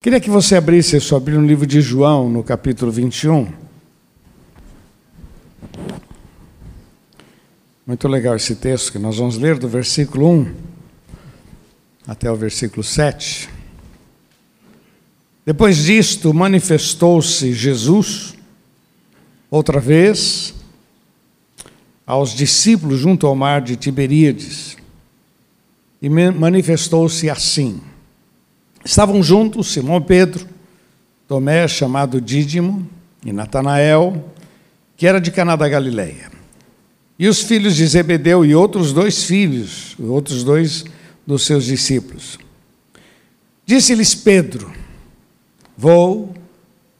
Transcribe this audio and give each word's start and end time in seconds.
Queria 0.00 0.20
que 0.20 0.30
você 0.30 0.54
abrisse 0.54 0.96
a 0.96 1.00
sua 1.00 1.18
Bíblia 1.18 1.40
no 1.40 1.46
livro 1.46 1.66
de 1.66 1.80
João, 1.80 2.28
no 2.28 2.44
capítulo 2.44 2.92
21. 2.92 3.52
Muito 7.84 8.06
legal 8.06 8.36
esse 8.36 8.54
texto 8.54 8.92
que 8.92 8.98
nós 8.98 9.16
vamos 9.18 9.36
ler 9.36 9.58
do 9.58 9.68
versículo 9.68 10.30
1 10.30 10.54
até 12.06 12.30
o 12.30 12.36
versículo 12.36 12.84
7. 12.84 13.48
Depois 15.44 15.78
disto, 15.78 16.32
manifestou-se 16.32 17.52
Jesus, 17.52 18.36
outra 19.50 19.80
vez, 19.80 20.54
aos 22.06 22.32
discípulos 22.36 23.00
junto 23.00 23.26
ao 23.26 23.34
mar 23.34 23.60
de 23.60 23.74
Tiberíades, 23.74 24.76
e 26.00 26.08
manifestou-se 26.08 27.28
assim. 27.28 27.80
Estavam 28.88 29.22
juntos 29.22 29.66
Simão 29.66 30.00
Pedro, 30.00 30.46
Tomé, 31.26 31.68
chamado 31.68 32.22
Dídimo, 32.22 32.88
e 33.22 33.30
Natanael, 33.34 34.32
que 34.96 35.06
era 35.06 35.20
de 35.20 35.30
Caná 35.30 35.56
da 35.56 35.68
Galileia. 35.68 36.30
E 37.18 37.28
os 37.28 37.42
filhos 37.42 37.76
de 37.76 37.86
Zebedeu 37.86 38.46
e 38.46 38.54
outros 38.54 38.94
dois 38.94 39.24
filhos, 39.24 39.94
outros 40.00 40.42
dois 40.42 40.86
dos 41.26 41.44
seus 41.44 41.66
discípulos. 41.66 42.38
Disse-lhes 43.66 44.14
Pedro: 44.14 44.72
Vou 45.76 46.32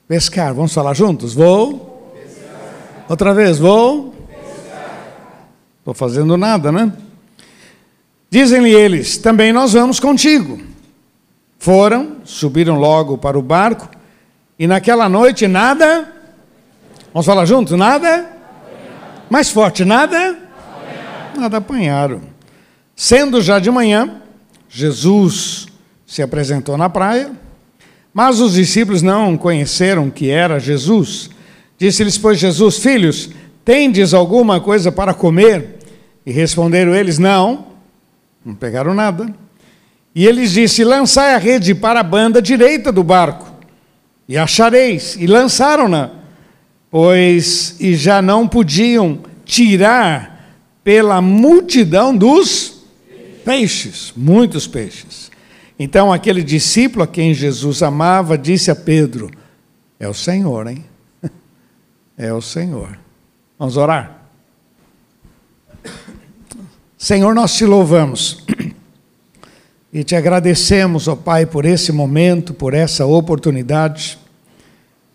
pescar. 0.07 0.53
Vamos 0.53 0.75
falar 0.75 0.93
juntos? 0.93 1.33
Vou. 1.33 2.13
Pescar. 2.15 3.07
Outra 3.09 3.33
vez, 3.33 3.59
vou. 3.59 4.15
Estou 5.79 5.95
fazendo 5.95 6.37
nada, 6.37 6.71
né? 6.71 6.93
Dizem-lhe 8.29 8.75
eles: 8.75 9.17
Também 9.17 9.55
nós 9.55 9.73
vamos 9.73 9.99
contigo. 9.99 10.69
Foram, 11.59 12.19
subiram 12.25 12.79
logo 12.79 13.19
para 13.19 13.39
o 13.39 13.43
barco, 13.43 13.89
e 14.59 14.67
naquela 14.67 15.09
noite 15.09 15.47
nada. 15.47 16.13
Vamos 17.13 17.27
falar 17.27 17.45
juntos? 17.45 17.77
Nada? 17.77 18.31
Mais 19.29 19.51
forte, 19.51 19.85
nada? 19.85 20.39
Nada 21.37 21.59
apanharam. 21.59 22.23
Sendo 22.95 23.41
já 23.43 23.59
de 23.59 23.71
manhã, 23.71 24.21
Jesus 24.69 25.67
se 26.07 26.23
apresentou 26.23 26.77
na 26.77 26.89
praia, 26.89 27.31
mas 28.13 28.41
os 28.41 28.55
discípulos 28.55 29.03
não 29.03 29.37
conheceram 29.37 30.11
que 30.11 30.31
era 30.31 30.59
Jesus. 30.59 31.31
Disse-lhes, 31.79 32.19
pois, 32.19 32.39
Jesus: 32.39 32.79
Filhos, 32.79 33.31
tendes 33.65 34.15
alguma 34.15 34.61
coisa 34.61 34.91
para 34.91 35.15
comer? 35.15 35.79
E 36.27 36.33
responderam 36.33 36.95
eles: 36.95 37.19
Não, 37.19 37.67
não 38.45 38.55
pegaram 38.55 38.95
nada. 38.95 39.33
E 40.19 40.27
eles 40.27 40.51
disse: 40.51 40.83
Lançai 40.83 41.33
a 41.33 41.39
rede 41.39 41.77
para 41.77 42.01
a 42.01 42.03
banda 42.03 42.43
direita 42.43 42.91
do 42.91 43.05
barco, 43.05 43.49
e 44.29 44.37
achareis. 44.37 45.15
E 45.17 45.29
lançaram-na, 45.29 46.11
pois 46.91 47.77
e 47.79 47.95
já 47.95 48.21
não 48.21 48.49
podiam 48.49 49.21
tirar 49.45 50.59
pela 50.83 51.23
multidão 51.23 52.17
dos 52.17 52.83
peixes, 53.45 54.13
muitos 54.17 54.67
peixes. 54.67 55.31
Então 55.79 56.13
aquele 56.13 56.43
discípulo 56.43 57.05
a 57.05 57.07
quem 57.07 57.33
Jesus 57.33 57.81
amava 57.81 58.37
disse 58.37 58.73
a 58.73 58.75
Pedro: 58.75 59.31
É 60.01 60.09
o 60.09 60.15
Senhor, 60.15 60.67
hein? 60.67 60.85
É 62.19 62.33
o 62.33 62.43
Senhor. 62.43 62.99
Vamos 63.57 63.77
orar? 63.77 64.21
Senhor, 66.99 67.33
nós 67.37 67.55
te 67.55 67.65
louvamos. 67.65 68.45
E 69.91 70.05
te 70.05 70.15
agradecemos, 70.15 71.09
ó 71.09 71.17
Pai, 71.17 71.47
por 71.47 71.65
esse 71.65 71.93
momento, 71.93 72.53
por 72.53 72.75
essa 72.75 73.07
oportunidade. 73.07 74.19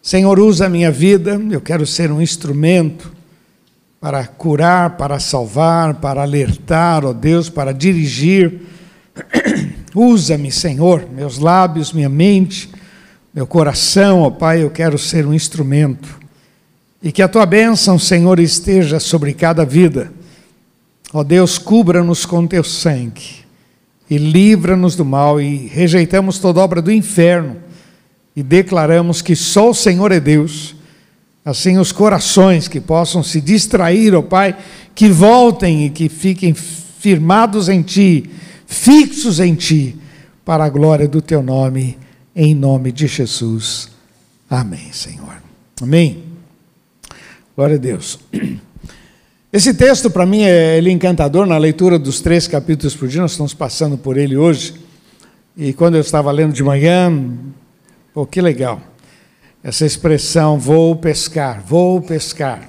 Senhor, 0.02 0.40
usa 0.40 0.66
a 0.66 0.70
minha 0.70 0.92
vida, 0.92 1.40
eu 1.52 1.62
quero 1.62 1.86
ser 1.86 2.12
um 2.12 2.20
instrumento 2.20 3.12
para 4.02 4.26
curar, 4.26 4.98
para 4.98 5.20
salvar, 5.20 5.95
para 5.95 6.23
alertar, 6.23 7.06
ó 7.06 7.14
Deus, 7.14 7.50
para 7.50 7.72
dirigir. 7.72 8.62
Usa-me, 9.95 10.52
Senhor, 10.52 11.08
meus 11.08 11.38
lábios, 11.38 11.94
minha 11.94 12.10
mente, 12.10 12.72
meu 13.32 13.45
coração, 13.45 14.22
ó 14.22 14.32
Pai, 14.32 14.64
eu 14.64 14.72
quero 14.72 14.98
ser 14.98 15.23
um 15.23 15.33
instrumento. 15.36 16.20
E 17.02 17.12
que 17.12 17.22
a 17.22 17.28
tua 17.28 17.45
bênção, 17.45 18.00
Senhor, 18.00 18.39
esteja 18.39 19.00
sobre 19.00 19.36
cada 19.36 19.64
vida. 19.64 20.12
Ó 21.14 21.23
Deus, 21.23 21.60
cubra-nos 21.60 22.26
com 22.26 22.48
teu 22.48 22.64
sangue 22.64 23.42
e 24.09 24.17
livra-nos 24.17 24.95
do 24.95 25.05
mal, 25.05 25.39
e 25.39 25.67
rejeitamos 25.67 26.39
toda 26.39 26.59
obra 26.59 26.81
do 26.81 26.91
inferno, 26.91 27.58
e 28.36 28.43
declaramos 28.43 29.21
que 29.21 29.36
só 29.36 29.69
o 29.69 29.73
Senhor 29.73 30.11
é 30.11 30.19
Deus. 30.19 30.75
Assim, 31.45 31.77
os 31.77 31.91
corações 31.91 32.67
que 32.67 32.80
possam 32.80 33.21
se 33.21 33.41
distrair, 33.41 34.15
ó 34.15 34.19
oh 34.19 34.23
Pai, 34.23 34.58
que 34.95 35.09
voltem 35.09 35.86
e 35.86 35.89
que 35.89 36.09
fiquem 36.09 36.53
firmados 36.53 37.69
em 37.69 37.81
Ti, 37.81 38.30
fixos 38.65 39.39
em 39.39 39.55
Ti, 39.55 39.97
para 40.45 40.65
a 40.65 40.70
glória 40.70 41.08
do 41.08 41.21
Teu 41.21 41.43
nome, 41.43 41.97
em 42.35 42.55
nome 42.55 42.91
de 42.91 43.08
Jesus. 43.08 43.89
Amém, 44.49 44.91
Senhor. 44.91 45.41
Amém. 45.81 46.23
Glória 47.55 47.75
a 47.75 47.80
Deus. 47.80 48.20
Esse 49.53 49.71
texto, 49.71 50.09
para 50.09 50.25
mim, 50.25 50.41
é 50.41 50.80
ele 50.80 50.89
é 50.89 50.93
encantador 50.93 51.45
na 51.45 51.59
leitura 51.59 51.99
dos 51.99 52.19
três 52.19 52.47
capítulos 52.47 52.95
por 52.95 53.08
dia, 53.08 53.21
nós 53.21 53.33
estamos 53.33 53.53
passando 53.53 53.95
por 53.95 54.17
ele 54.17 54.36
hoje. 54.36 54.73
E 55.55 55.73
quando 55.73 55.93
eu 55.93 56.02
estava 56.02 56.31
lendo 56.31 56.53
de 56.53 56.64
manhã, 56.64 57.37
pô, 58.11 58.25
que 58.25 58.41
legal. 58.41 58.81
Essa 59.64 59.86
expressão, 59.86 60.58
vou 60.58 60.95
pescar, 60.95 61.64
vou 61.64 62.02
pescar. 62.02 62.67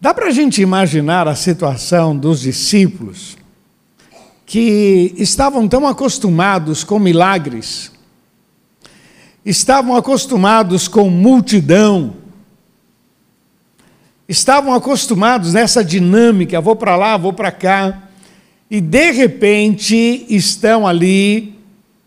Dá 0.00 0.14
para 0.14 0.26
a 0.26 0.30
gente 0.30 0.62
imaginar 0.62 1.26
a 1.26 1.34
situação 1.34 2.16
dos 2.16 2.42
discípulos 2.42 3.36
que 4.46 5.12
estavam 5.16 5.66
tão 5.66 5.84
acostumados 5.84 6.84
com 6.84 7.00
milagres, 7.00 7.90
estavam 9.44 9.96
acostumados 9.96 10.86
com 10.86 11.10
multidão, 11.10 12.14
estavam 14.28 14.74
acostumados 14.74 15.52
nessa 15.52 15.84
dinâmica, 15.84 16.60
vou 16.60 16.76
para 16.76 16.96
lá, 16.96 17.16
vou 17.16 17.32
para 17.32 17.52
cá, 17.52 18.02
e 18.70 18.80
de 18.80 19.10
repente 19.12 20.26
estão 20.28 20.86
ali 20.86 21.54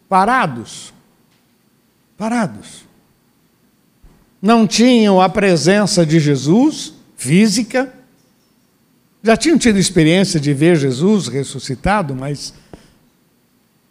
parados. 0.09 0.93
Parados. 2.17 2.83
Não 4.41 4.67
tinham 4.67 5.21
a 5.21 5.29
presença 5.29 6.05
de 6.05 6.19
Jesus 6.19 6.93
física, 7.15 7.93
já 9.21 9.35
tinham 9.35 9.57
tido 9.57 9.77
experiência 9.77 10.39
de 10.39 10.53
ver 10.53 10.77
Jesus 10.77 11.27
ressuscitado, 11.27 12.15
mas 12.15 12.53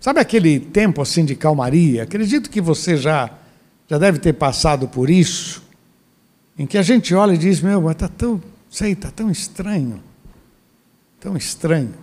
sabe 0.00 0.20
aquele 0.20 0.58
tempo 0.58 1.02
assim 1.02 1.24
de 1.24 1.34
calmaria? 1.34 2.02
Acredito 2.02 2.50
que 2.50 2.60
você 2.60 2.96
já 2.96 3.30
já 3.90 3.96
deve 3.96 4.18
ter 4.18 4.34
passado 4.34 4.86
por 4.86 5.08
isso 5.08 5.67
em 6.58 6.66
que 6.66 6.76
a 6.76 6.82
gente 6.82 7.14
olha 7.14 7.34
e 7.34 7.38
diz: 7.38 7.60
Meu, 7.60 7.80
mas 7.80 7.92
está 7.92 8.08
tão, 8.08 8.42
sei, 8.68 8.92
está 8.92 9.10
tão 9.10 9.30
estranho, 9.30 10.02
tão 11.20 11.36
estranho. 11.36 11.94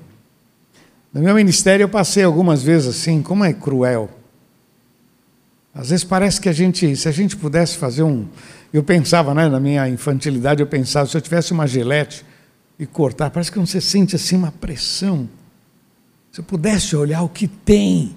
No 1.13 1.21
meu 1.21 1.35
ministério 1.35 1.83
eu 1.83 1.89
passei 1.89 2.23
algumas 2.23 2.63
vezes 2.63 2.87
assim, 2.87 3.21
como 3.21 3.43
é 3.43 3.53
cruel. 3.53 4.09
Às 5.73 5.89
vezes 5.89 6.05
parece 6.05 6.39
que 6.39 6.47
a 6.47 6.53
gente, 6.53 6.95
se 6.95 7.07
a 7.07 7.11
gente 7.11 7.35
pudesse 7.35 7.77
fazer 7.77 8.03
um. 8.03 8.27
Eu 8.71 8.83
pensava, 8.83 9.33
né, 9.33 9.47
na 9.47 9.59
minha 9.59 9.87
infantilidade, 9.89 10.61
eu 10.61 10.67
pensava, 10.67 11.09
se 11.09 11.15
eu 11.15 11.21
tivesse 11.21 11.51
uma 11.51 11.67
gilete 11.67 12.25
e 12.79 12.85
cortar, 12.85 13.29
parece 13.29 13.51
que 13.51 13.59
você 13.59 13.81
sente 13.81 14.15
assim 14.15 14.37
uma 14.37 14.51
pressão. 14.51 15.29
Se 16.31 16.39
eu 16.39 16.45
pudesse 16.45 16.95
olhar 16.95 17.23
o 17.23 17.29
que 17.29 17.47
tem, 17.47 18.15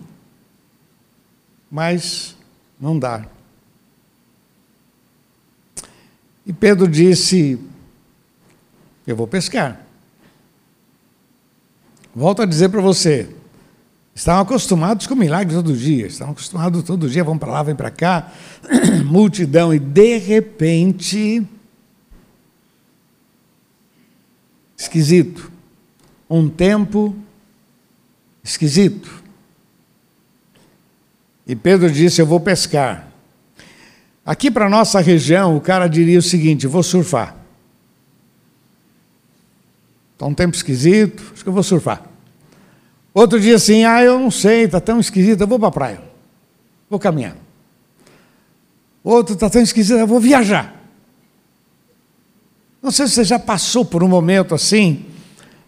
mas 1.71 2.37
não 2.81 2.99
dá. 2.99 3.27
E 6.49 6.53
Pedro 6.55 6.89
disse: 6.89 7.61
Eu 9.07 9.15
vou 9.15 9.27
pescar. 9.29 9.85
Volto 12.15 12.41
a 12.41 12.47
dizer 12.47 12.71
para 12.71 12.81
você: 12.81 13.29
estavam 14.15 14.41
acostumados 14.41 15.07
com 15.07 15.15
milagres 15.15 15.55
todo 15.55 15.77
dia, 15.77 16.07
estavam 16.07 16.33
acostumados 16.33 16.83
todo 16.85 17.11
dia, 17.11 17.23
vão 17.23 17.37
para 17.37 17.53
lá, 17.53 17.63
vem 17.63 17.77
para 17.77 17.91
cá, 17.91 18.33
multidão, 19.05 19.75
e 19.75 19.79
de 19.79 20.17
repente, 20.17 21.47
esquisito, 24.75 25.53
um 26.31 26.49
tempo 26.49 27.15
esquisito. 28.43 29.23
E 31.47 31.55
Pedro 31.55 31.91
disse: 31.91 32.23
Eu 32.23 32.27
vou 32.27 32.41
pescar. 32.41 33.08
Aqui 34.29 34.51
para 34.51 34.69
nossa 34.69 35.01
região, 35.01 35.57
o 35.57 35.61
cara 35.61 35.89
diria 35.89 36.19
o 36.19 36.23
seguinte: 36.23 36.67
vou 36.67 36.83
surfar. 36.83 37.35
Está 40.13 40.27
um 40.27 40.35
tempo 40.35 40.55
esquisito, 40.55 41.33
acho 41.33 41.43
que 41.43 41.49
eu 41.49 41.53
vou 41.53 41.63
surfar. 41.63 42.03
Outro 43.15 43.41
dia 43.41 43.57
assim, 43.57 43.87
ah, 43.87 44.03
eu 44.03 44.21
não 44.21 44.31
sei, 44.31 44.65
está 44.65 44.81
tão 44.81 45.01
esquisito, 45.01 45.41
eu 45.41 45.47
vou 45.47 45.59
para 45.59 45.69
a 45.69 45.73
praia. 45.73 46.03
Vou 46.91 46.99
caminhar. 46.99 47.39
Outro 49.03 49.33
está 49.33 49.49
tão 49.49 49.63
esquisito, 49.63 49.97
eu 49.97 50.07
vou 50.07 50.21
viajar. 50.21 50.79
Não 52.83 52.91
sei 52.91 53.07
se 53.07 53.15
você 53.15 53.25
já 53.25 53.39
passou 53.39 53.83
por 53.83 54.03
um 54.03 54.09
momento 54.09 54.55
assim, 54.55 55.07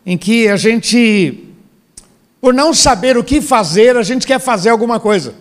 em 0.05 0.19
que 0.19 0.49
a 0.49 0.57
gente, 0.59 1.49
por 2.43 2.53
não 2.53 2.75
saber 2.75 3.17
o 3.17 3.25
que 3.25 3.41
fazer, 3.41 3.97
a 3.97 4.03
gente 4.03 4.27
quer 4.27 4.39
fazer 4.39 4.69
alguma 4.69 5.01
coisa. 5.01 5.35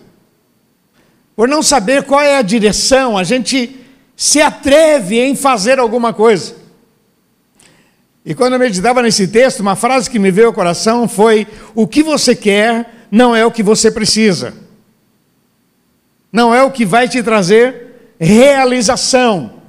Por 1.40 1.48
não 1.48 1.62
saber 1.62 2.02
qual 2.02 2.20
é 2.20 2.36
a 2.36 2.42
direção, 2.42 3.16
a 3.16 3.24
gente 3.24 3.80
se 4.14 4.42
atreve 4.42 5.18
em 5.18 5.34
fazer 5.34 5.78
alguma 5.78 6.12
coisa. 6.12 6.54
E 8.22 8.34
quando 8.34 8.52
eu 8.52 8.58
meditava 8.58 9.00
nesse 9.00 9.26
texto, 9.26 9.60
uma 9.60 9.74
frase 9.74 10.10
que 10.10 10.18
me 10.18 10.30
veio 10.30 10.48
ao 10.48 10.52
coração 10.52 11.08
foi: 11.08 11.46
O 11.74 11.86
que 11.86 12.02
você 12.02 12.36
quer 12.36 13.06
não 13.10 13.34
é 13.34 13.42
o 13.42 13.50
que 13.50 13.62
você 13.62 13.90
precisa, 13.90 14.52
não 16.30 16.54
é 16.54 16.62
o 16.62 16.70
que 16.70 16.84
vai 16.84 17.08
te 17.08 17.22
trazer 17.22 18.14
realização. 18.20 19.62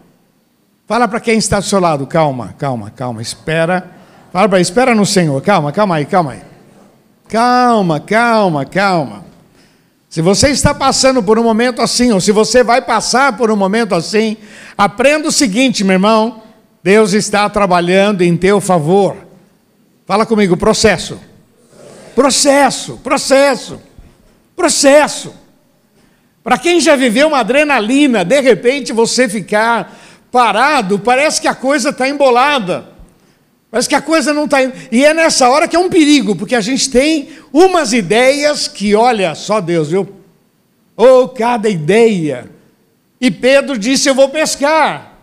Fala 0.85 1.07
para 1.07 1.21
quem 1.21 1.37
está 1.37 1.61
do 1.61 1.65
seu 1.65 1.79
lado, 1.79 2.05
calma, 2.05 2.53
calma, 2.57 2.91
calma, 2.93 3.21
espera. 3.21 3.89
Fala 4.33 4.49
para 4.49 4.59
espera 4.59 4.93
no 4.93 5.05
Senhor, 5.05 5.41
calma, 5.41 5.71
calma 5.71 5.95
aí, 5.95 6.05
calma 6.05 6.33
aí. 6.33 6.41
Calma, 7.29 7.97
calma, 7.97 8.65
calma. 8.65 9.30
Se 10.11 10.21
você 10.21 10.49
está 10.49 10.73
passando 10.73 11.23
por 11.23 11.39
um 11.39 11.43
momento 11.43 11.81
assim, 11.81 12.11
ou 12.11 12.19
se 12.19 12.33
você 12.33 12.65
vai 12.65 12.81
passar 12.81 13.37
por 13.37 13.49
um 13.49 13.55
momento 13.55 13.95
assim, 13.95 14.35
aprenda 14.77 15.29
o 15.29 15.31
seguinte, 15.31 15.85
meu 15.85 15.93
irmão: 15.93 16.43
Deus 16.83 17.13
está 17.13 17.49
trabalhando 17.49 18.21
em 18.21 18.35
teu 18.35 18.59
favor. 18.59 19.15
Fala 20.05 20.25
comigo, 20.25 20.57
processo. 20.57 21.17
Processo, 22.13 22.97
processo, 22.97 23.81
processo. 24.53 25.33
Para 26.43 26.57
quem 26.57 26.81
já 26.81 26.97
viveu 26.97 27.29
uma 27.29 27.39
adrenalina, 27.39 28.25
de 28.25 28.41
repente 28.41 28.91
você 28.91 29.29
ficar 29.29 29.97
parado, 30.29 30.99
parece 30.99 31.39
que 31.39 31.47
a 31.47 31.55
coisa 31.55 31.91
está 31.91 32.09
embolada. 32.09 32.90
Parece 33.71 33.87
que 33.87 33.95
a 33.95 34.01
coisa 34.01 34.33
não 34.33 34.43
está. 34.43 34.57
E 34.91 35.05
é 35.05 35.13
nessa 35.13 35.49
hora 35.49 35.65
que 35.65 35.77
é 35.77 35.79
um 35.79 35.87
perigo, 35.87 36.35
porque 36.35 36.55
a 36.55 36.61
gente 36.61 36.89
tem 36.91 37.29
umas 37.53 37.93
ideias 37.93 38.67
que, 38.67 38.93
olha, 38.93 39.33
só 39.33 39.61
Deus, 39.61 39.89
viu? 39.89 40.09
Ou 40.97 41.23
oh, 41.23 41.29
cada 41.29 41.69
ideia. 41.69 42.49
E 43.19 43.31
Pedro 43.31 43.77
disse: 43.77 44.09
Eu 44.09 44.13
vou 44.13 44.27
pescar. 44.27 45.17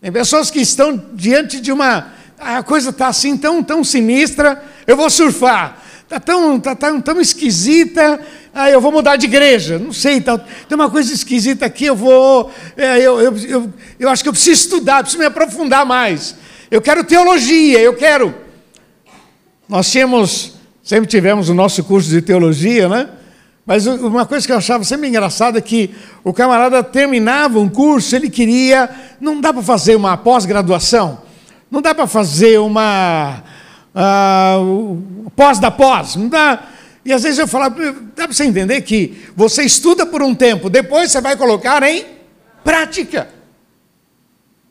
Tem 0.00 0.10
pessoas 0.10 0.50
que 0.50 0.58
estão 0.58 0.96
diante 1.12 1.60
de 1.60 1.70
uma. 1.70 2.14
A 2.38 2.62
coisa 2.62 2.90
está 2.90 3.08
assim 3.08 3.36
tão, 3.36 3.62
tão 3.62 3.84
sinistra, 3.84 4.62
eu 4.86 4.96
vou 4.96 5.10
surfar. 5.10 5.82
Está 6.02 6.18
tão, 6.20 6.60
tá 6.60 6.74
tão, 6.74 7.00
tão 7.00 7.20
esquisita, 7.20 8.20
ah, 8.54 8.70
eu 8.70 8.80
vou 8.80 8.92
mudar 8.92 9.16
de 9.16 9.26
igreja. 9.26 9.78
Não 9.78 9.92
sei, 9.92 10.20
tá, 10.20 10.38
tem 10.38 10.76
uma 10.76 10.90
coisa 10.90 11.12
esquisita 11.12 11.66
aqui, 11.66 11.86
eu 11.86 11.96
vou. 11.96 12.50
É, 12.76 12.98
eu, 12.98 13.20
eu, 13.20 13.36
eu, 13.38 13.72
eu 13.98 14.08
acho 14.08 14.22
que 14.22 14.28
eu 14.28 14.32
preciso 14.32 14.62
estudar, 14.62 15.02
preciso 15.02 15.18
me 15.18 15.26
aprofundar 15.26 15.84
mais. 15.84 16.36
Eu 16.74 16.82
quero 16.82 17.04
teologia, 17.04 17.78
eu 17.78 17.94
quero. 17.94 18.34
Nós 19.68 19.88
tínhamos, 19.88 20.54
sempre 20.82 21.08
tivemos 21.08 21.48
o 21.48 21.54
nosso 21.54 21.84
curso 21.84 22.10
de 22.10 22.20
teologia, 22.20 22.88
né? 22.88 23.10
Mas 23.64 23.86
uma 23.86 24.26
coisa 24.26 24.44
que 24.44 24.50
eu 24.50 24.56
achava 24.56 24.82
sempre 24.82 25.06
engraçada 25.06 25.58
é 25.58 25.60
que 25.60 25.94
o 26.24 26.32
camarada 26.32 26.82
terminava 26.82 27.60
um 27.60 27.68
curso, 27.68 28.16
ele 28.16 28.28
queria. 28.28 28.90
Não 29.20 29.40
dá 29.40 29.52
para 29.52 29.62
fazer 29.62 29.94
uma 29.94 30.16
pós-graduação, 30.16 31.20
não 31.70 31.80
dá 31.80 31.94
para 31.94 32.08
fazer 32.08 32.58
uma. 32.58 33.44
Uh, 33.94 35.30
pós 35.36 35.60
da 35.60 35.70
pós, 35.70 36.16
não 36.16 36.28
dá. 36.28 36.70
E 37.04 37.12
às 37.12 37.22
vezes 37.22 37.38
eu 37.38 37.46
falava, 37.46 37.76
dá 38.16 38.24
para 38.24 38.32
você 38.32 38.46
entender 38.46 38.80
que 38.80 39.16
você 39.36 39.62
estuda 39.62 40.04
por 40.04 40.24
um 40.24 40.34
tempo, 40.34 40.68
depois 40.68 41.12
você 41.12 41.20
vai 41.20 41.36
colocar 41.36 41.84
em 41.84 42.04
prática. 42.64 43.28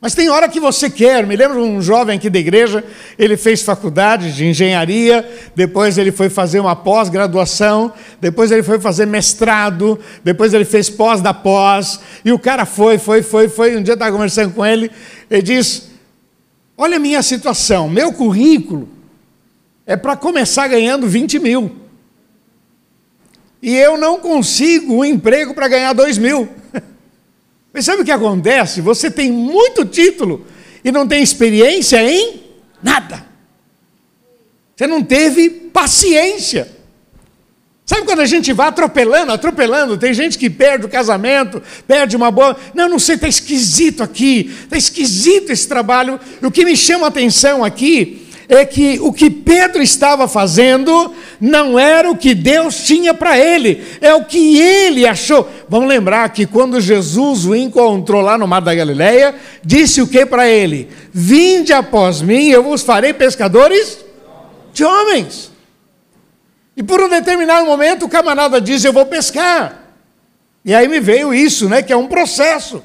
Mas 0.03 0.13
tem 0.13 0.29
hora 0.29 0.49
que 0.49 0.59
você 0.59 0.89
quer. 0.89 1.25
Me 1.25 1.33
lembro 1.33 1.63
um 1.63 1.81
jovem 1.81 2.17
aqui 2.17 2.29
da 2.29 2.37
igreja, 2.37 2.83
ele 3.17 3.37
fez 3.37 3.61
faculdade 3.61 4.35
de 4.35 4.45
engenharia, 4.45 5.25
depois 5.55 5.97
ele 5.97 6.11
foi 6.11 6.29
fazer 6.29 6.59
uma 6.59 6.75
pós-graduação, 6.75 7.93
depois 8.19 8.51
ele 8.51 8.63
foi 8.63 8.81
fazer 8.81 9.07
mestrado, 9.07 9.97
depois 10.21 10.53
ele 10.53 10.65
fez 10.65 10.89
pós 10.89 11.21
da 11.21 11.33
pós, 11.33 12.01
e 12.25 12.33
o 12.33 12.37
cara 12.37 12.65
foi, 12.65 12.97
foi, 12.97 13.23
foi, 13.23 13.47
foi. 13.47 13.77
Um 13.77 13.81
dia 13.81 13.93
eu 13.93 13.95
estava 13.95 14.11
conversando 14.11 14.53
com 14.53 14.65
ele, 14.65 14.91
ele 15.31 15.41
disse: 15.41 15.83
Olha 16.77 16.97
a 16.97 16.99
minha 16.99 17.23
situação, 17.23 17.87
meu 17.87 18.11
currículo 18.11 18.89
é 19.85 19.95
para 19.95 20.17
começar 20.17 20.67
ganhando 20.67 21.07
20 21.07 21.39
mil. 21.39 21.77
E 23.61 23.73
eu 23.73 23.97
não 23.97 24.19
consigo 24.19 24.95
um 24.95 25.05
emprego 25.05 25.53
para 25.53 25.69
ganhar 25.69 25.93
2 25.93 26.17
mil. 26.17 26.49
Mas 27.73 27.85
sabe 27.85 28.03
o 28.03 28.05
que 28.05 28.11
acontece? 28.11 28.81
Você 28.81 29.09
tem 29.09 29.31
muito 29.31 29.83
título 29.83 30.45
e 30.83 30.91
não 30.91 31.07
tem 31.07 31.23
experiência 31.23 32.01
em 32.03 32.43
nada. 32.81 33.25
Você 34.75 34.85
não 34.85 35.03
teve 35.03 35.49
paciência. 35.49 36.71
Sabe 37.85 38.05
quando 38.05 38.21
a 38.21 38.25
gente 38.25 38.53
vai 38.53 38.67
atropelando, 38.67 39.31
atropelando, 39.31 39.97
tem 39.97 40.13
gente 40.13 40.37
que 40.37 40.49
perde 40.49 40.85
o 40.85 40.89
casamento, 40.89 41.61
perde 41.85 42.15
uma 42.15 42.31
boa. 42.31 42.55
Não, 42.73 42.87
não 42.87 42.99
sei, 42.99 43.15
está 43.15 43.27
esquisito 43.27 44.01
aqui, 44.01 44.53
está 44.63 44.77
esquisito 44.77 45.51
esse 45.51 45.67
trabalho. 45.67 46.19
O 46.41 46.49
que 46.49 46.63
me 46.63 46.77
chama 46.77 47.05
a 47.05 47.09
atenção 47.09 47.63
aqui 47.63 48.27
é 48.47 48.65
que 48.65 48.99
o 49.01 49.11
que 49.11 49.29
Pedro 49.29 49.81
estava 49.81 50.27
fazendo 50.27 51.13
não 51.39 51.77
era 51.77 52.09
o 52.09 52.17
que 52.17 52.33
Deus 52.33 52.83
tinha 52.83 53.13
para 53.13 53.37
ele, 53.37 53.83
é 54.01 54.13
o 54.13 54.25
que 54.25 54.57
ele 54.59 55.05
achou. 55.05 55.49
Vamos 55.67 55.87
lembrar 55.87 56.29
que 56.29 56.45
quando 56.45 56.79
Jesus 56.81 57.45
o 57.45 57.55
encontrou 57.55 58.21
lá 58.21 58.37
no 58.37 58.47
mar 58.47 58.61
da 58.61 58.75
Galileia, 58.75 59.35
disse 59.63 60.01
o 60.01 60.07
que 60.07 60.25
para 60.25 60.47
ele? 60.47 60.89
Vinde 61.11 61.73
após 61.73 62.21
mim, 62.21 62.49
eu 62.49 62.63
vos 62.63 62.81
farei 62.81 63.13
pescadores 63.13 64.03
de 64.73 64.83
homens. 64.83 65.51
E 66.75 66.81
por 66.81 67.01
um 67.01 67.09
determinado 67.09 67.65
momento 67.65 68.05
o 68.05 68.09
camarada 68.09 68.59
diz: 68.59 68.83
Eu 68.83 68.93
vou 68.93 69.05
pescar. 69.05 69.83
E 70.65 70.73
aí 70.73 70.87
me 70.87 70.99
veio 70.99 71.33
isso, 71.33 71.69
né? 71.69 71.81
Que 71.81 71.93
é 71.93 71.97
um 71.97 72.07
processo. 72.07 72.83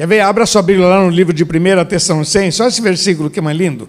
Quer 0.00 0.06
ver? 0.06 0.20
Abra 0.20 0.46
sua 0.46 0.62
Bíblia 0.62 0.86
lá 0.86 1.04
no 1.04 1.10
livro 1.10 1.30
de 1.30 1.44
1 1.44 1.46
Tessalonicenses, 1.86 2.54
só 2.54 2.66
esse 2.66 2.80
versículo 2.80 3.28
que 3.28 3.38
é 3.38 3.42
mais 3.42 3.54
lindo. 3.54 3.86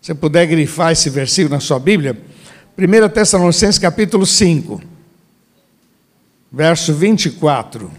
Se 0.00 0.06
você 0.06 0.14
puder 0.14 0.46
grifar 0.46 0.92
esse 0.92 1.10
versículo 1.10 1.54
na 1.54 1.60
sua 1.60 1.78
Bíblia. 1.78 2.18
1 2.74 3.08
Tessalonicenses 3.10 3.78
capítulo 3.78 4.24
5, 4.24 4.80
verso 6.50 6.94
24. 6.94 7.92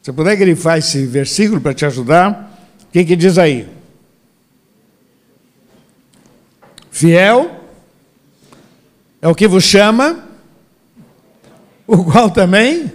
Se 0.00 0.04
você 0.04 0.12
puder 0.12 0.36
grifar 0.36 0.78
esse 0.78 1.04
versículo 1.04 1.60
para 1.60 1.74
te 1.74 1.84
ajudar, 1.84 2.56
o 2.82 2.92
que, 2.92 3.04
que 3.04 3.16
diz 3.16 3.38
aí? 3.38 3.68
Fiel 6.92 7.60
é 9.20 9.26
o 9.26 9.34
que 9.34 9.48
vos 9.48 9.64
chama 9.64 10.30
o 11.86 12.04
qual 12.04 12.30
também. 12.30 12.92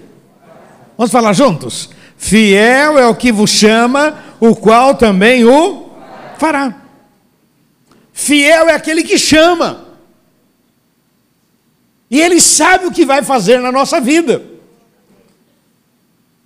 Vamos 0.98 1.12
falar 1.12 1.34
juntos? 1.34 1.90
Fiel 2.18 2.98
é 2.98 3.06
o 3.06 3.16
que 3.16 3.32
vos 3.32 3.50
chama, 3.50 4.24
o 4.40 4.56
qual 4.56 4.96
também 4.96 5.46
o 5.46 5.90
fará. 6.38 6.76
Fiel 8.12 8.70
é 8.70 8.74
aquele 8.74 9.04
que 9.04 9.18
chama. 9.18 9.86
E 12.10 12.20
ele 12.22 12.40
sabe 12.40 12.88
o 12.88 12.92
que 12.92 13.06
vai 13.06 13.22
fazer 13.24 13.60
na 13.60 13.72
nossa 13.72 14.00
vida. 14.00 14.42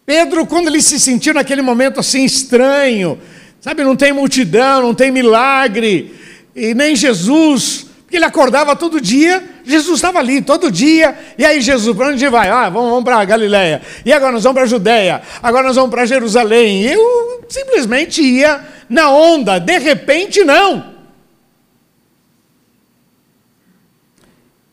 Pedro, 0.05 0.45
quando 0.45 0.67
ele 0.67 0.81
se 0.81 0.99
sentiu 0.99 1.33
naquele 1.33 1.61
momento 1.61 1.99
assim 1.99 2.25
estranho, 2.25 3.19
sabe, 3.61 3.83
não 3.83 3.95
tem 3.95 4.11
multidão, 4.11 4.81
não 4.81 4.93
tem 4.93 5.11
milagre, 5.11 6.15
e 6.53 6.73
nem 6.73 6.95
Jesus 6.95 7.91
porque 8.11 8.17
ele 8.17 8.25
acordava 8.25 8.75
todo 8.75 8.99
dia, 8.99 9.41
Jesus 9.63 9.95
estava 9.95 10.19
ali 10.19 10.41
todo 10.41 10.71
dia. 10.71 11.17
E 11.37 11.45
aí, 11.45 11.61
Jesus, 11.61 11.95
para 11.95 12.07
onde 12.07 12.27
vai? 12.29 12.49
Ah, 12.49 12.69
vamos, 12.69 12.89
vamos 12.89 13.03
para 13.03 13.23
Galiléia. 13.25 13.81
E 14.05 14.11
agora 14.11 14.31
nós 14.31 14.43
vamos 14.43 14.57
para 14.57 14.67
Judéia. 14.67 15.21
Agora 15.41 15.67
nós 15.67 15.75
vamos 15.75 15.91
para 15.91 16.05
Jerusalém. 16.05 16.83
Eu 16.83 17.43
simplesmente 17.47 18.21
ia 18.21 18.65
na 18.89 19.09
onda. 19.11 19.59
De 19.59 19.77
repente, 19.77 20.43
não. 20.43 20.91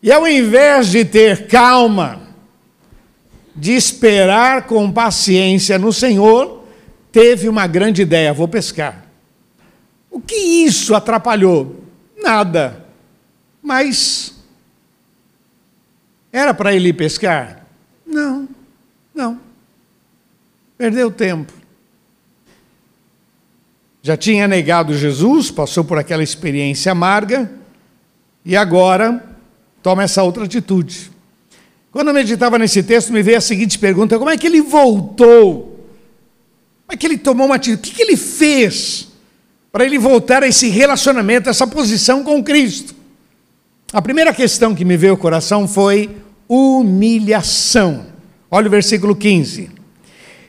E 0.02 0.12
ao 0.12 0.26
invés 0.28 0.88
de 0.88 1.04
ter 1.04 1.48
calma, 1.48 2.20
de 3.54 3.72
esperar 3.72 4.66
com 4.66 4.90
paciência 4.92 5.78
no 5.78 5.92
Senhor, 5.92 6.64
teve 7.10 7.48
uma 7.48 7.66
grande 7.66 8.02
ideia: 8.02 8.32
vou 8.32 8.46
pescar. 8.46 9.06
O 10.10 10.20
que 10.20 10.36
isso 10.36 10.94
atrapalhou? 10.94 11.84
Nada. 12.16 12.84
Mas 13.62 14.37
era 16.32 16.52
para 16.52 16.74
ele 16.74 16.90
ir 16.90 16.92
pescar? 16.92 17.66
Não, 18.06 18.48
não. 19.14 19.40
Perdeu 20.76 21.10
tempo. 21.10 21.52
Já 24.02 24.16
tinha 24.16 24.46
negado 24.46 24.96
Jesus, 24.96 25.50
passou 25.50 25.84
por 25.84 25.98
aquela 25.98 26.22
experiência 26.22 26.92
amarga, 26.92 27.50
e 28.44 28.56
agora 28.56 29.24
toma 29.82 30.02
essa 30.02 30.22
outra 30.22 30.44
atitude. 30.44 31.10
Quando 31.90 32.08
eu 32.08 32.14
meditava 32.14 32.58
nesse 32.58 32.82
texto, 32.82 33.12
me 33.12 33.22
veio 33.22 33.38
a 33.38 33.40
seguinte 33.40 33.78
pergunta: 33.78 34.18
como 34.18 34.30
é 34.30 34.36
que 34.36 34.46
ele 34.46 34.60
voltou? 34.60 35.78
Como 36.86 36.94
é 36.94 36.96
que 36.96 37.06
ele 37.06 37.18
tomou 37.18 37.46
uma 37.46 37.56
atitude? 37.56 37.80
O 37.80 37.82
que, 37.82 37.96
que 37.96 38.02
ele 38.02 38.16
fez 38.16 39.08
para 39.70 39.84
ele 39.84 39.98
voltar 39.98 40.42
a 40.42 40.48
esse 40.48 40.68
relacionamento, 40.68 41.48
a 41.48 41.50
essa 41.50 41.66
posição 41.66 42.22
com 42.22 42.42
Cristo? 42.42 42.94
A 43.92 44.02
primeira 44.02 44.34
questão 44.34 44.74
que 44.74 44.84
me 44.84 44.96
veio 44.96 45.12
ao 45.12 45.18
coração 45.18 45.66
foi 45.66 46.16
humilhação. 46.46 48.06
Olha 48.50 48.66
o 48.66 48.70
versículo 48.70 49.16
15. 49.16 49.70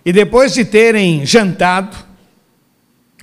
E 0.05 0.12
depois 0.12 0.53
de 0.53 0.65
terem 0.65 1.25
jantado, 1.25 1.96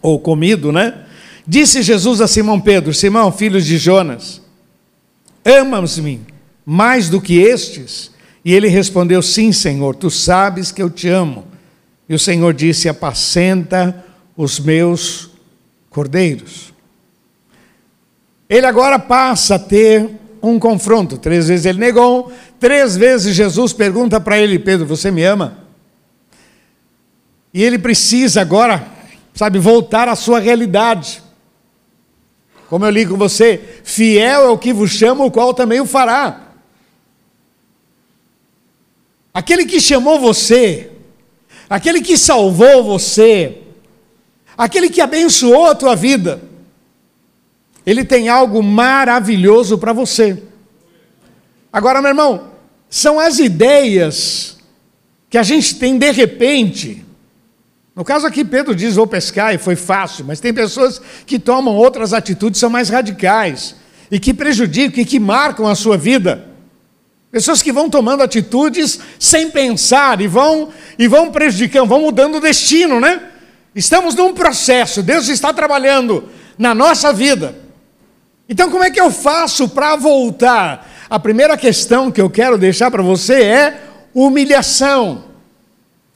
ou 0.00 0.18
comido, 0.18 0.73
né? 0.73 1.04
Disse 1.46 1.82
Jesus 1.82 2.20
a 2.20 2.28
Simão 2.28 2.61
Pedro: 2.61 2.94
Simão, 2.94 3.30
filho 3.30 3.61
de 3.61 3.76
Jonas, 3.76 4.40
amas-me 5.44 6.20
mais 6.64 7.11
do 7.11 7.20
que 7.20 7.38
estes? 7.38 8.11
E 8.44 8.54
ele 8.54 8.68
respondeu: 8.68 9.20
Sim, 9.20 9.52
Senhor, 9.52 9.94
tu 9.94 10.11
sabes 10.11 10.73
que 10.73 10.82
eu 10.82 10.88
te 10.88 11.08
amo. 11.08 11.44
E 12.08 12.14
o 12.14 12.18
Senhor 12.18 12.54
disse: 12.54 12.88
Apacenta 12.88 14.04
os 14.37 14.58
meus 14.58 15.30
cordeiros. 15.90 16.73
Ele 18.48 18.66
agora 18.66 18.98
passa 18.98 19.56
a 19.56 19.58
ter 19.58 20.08
um 20.42 20.58
confronto. 20.58 21.18
Três 21.18 21.48
vezes 21.48 21.66
ele 21.66 21.78
negou, 21.78 22.32
três 22.60 22.96
vezes 22.96 23.34
Jesus 23.34 23.72
pergunta 23.72 24.20
para 24.20 24.38
ele: 24.38 24.58
Pedro, 24.58 24.86
você 24.86 25.10
me 25.10 25.24
ama? 25.24 25.58
E 27.52 27.62
ele 27.62 27.78
precisa 27.78 28.40
agora, 28.40 28.86
sabe, 29.34 29.58
voltar 29.58 30.08
à 30.08 30.14
sua 30.14 30.38
realidade. 30.38 31.22
Como 32.68 32.84
eu 32.84 32.90
li 32.90 33.06
com 33.06 33.16
você, 33.16 33.80
fiel 33.84 34.42
é 34.42 34.48
o 34.48 34.58
que 34.58 34.72
vos 34.72 34.90
chama, 34.90 35.24
o 35.24 35.30
qual 35.30 35.54
também 35.54 35.80
o 35.80 35.86
fará. 35.86 36.42
Aquele 39.32 39.64
que 39.66 39.80
chamou 39.80 40.18
você, 40.18 40.90
aquele 41.68 42.00
que 42.00 42.16
salvou 42.16 42.82
você, 42.82 43.62
aquele 44.56 44.88
que 44.90 45.00
abençoou 45.00 45.66
a 45.66 45.74
tua 45.74 45.94
vida, 45.94 46.42
ele 47.87 48.05
tem 48.05 48.28
algo 48.28 48.61
maravilhoso 48.61 49.78
para 49.78 49.93
você. 49.93 50.43
Agora, 51.73 52.02
meu 52.02 52.11
irmão, 52.11 52.49
são 52.90 53.21
as 53.21 53.38
ideias 53.38 54.59
que 55.31 55.38
a 55.38 55.43
gente 55.45 55.76
tem 55.76 55.97
de 55.97 56.11
repente, 56.11 57.05
no 57.95 58.05
caso 58.05 58.26
aqui, 58.26 58.45
Pedro 58.45 58.75
diz: 58.75 58.97
vou 58.97 59.07
pescar 59.07 59.55
e 59.55 59.59
foi 59.59 59.76
fácil, 59.76 60.25
mas 60.25 60.40
tem 60.40 60.52
pessoas 60.52 61.00
que 61.25 61.38
tomam 61.38 61.76
outras 61.76 62.12
atitudes, 62.12 62.59
são 62.59 62.69
mais 62.69 62.88
radicais 62.88 63.76
e 64.11 64.19
que 64.19 64.35
prejudicam 64.35 65.00
e 65.00 65.05
que 65.05 65.21
marcam 65.21 65.66
a 65.69 65.75
sua 65.75 65.97
vida. 65.97 66.49
Pessoas 67.31 67.61
que 67.61 67.73
vão 67.73 67.90
tomando 67.90 68.23
atitudes 68.23 68.99
sem 69.19 69.50
pensar 69.50 70.21
e 70.21 70.26
vão 70.26 70.71
e 70.99 71.07
vão 71.07 71.31
prejudicando, 71.31 71.88
vão 71.88 72.00
mudando 72.00 72.37
o 72.37 72.40
destino, 72.40 72.99
né? 72.99 73.21
Estamos 73.75 74.14
num 74.14 74.33
processo, 74.33 75.02
Deus 75.02 75.28
está 75.28 75.52
trabalhando 75.52 76.28
na 76.59 76.75
nossa 76.75 77.12
vida. 77.12 77.65
Então, 78.48 78.70
como 78.70 78.84
é 78.84 78.90
que 78.90 79.00
eu 79.00 79.10
faço 79.10 79.68
para 79.68 79.96
voltar? 79.96 81.06
A 81.08 81.18
primeira 81.18 81.56
questão 81.56 82.10
que 82.10 82.20
eu 82.20 82.30
quero 82.30 82.56
deixar 82.58 82.90
para 82.90 83.02
você 83.02 83.42
é 83.42 83.80
humilhação 84.14 85.26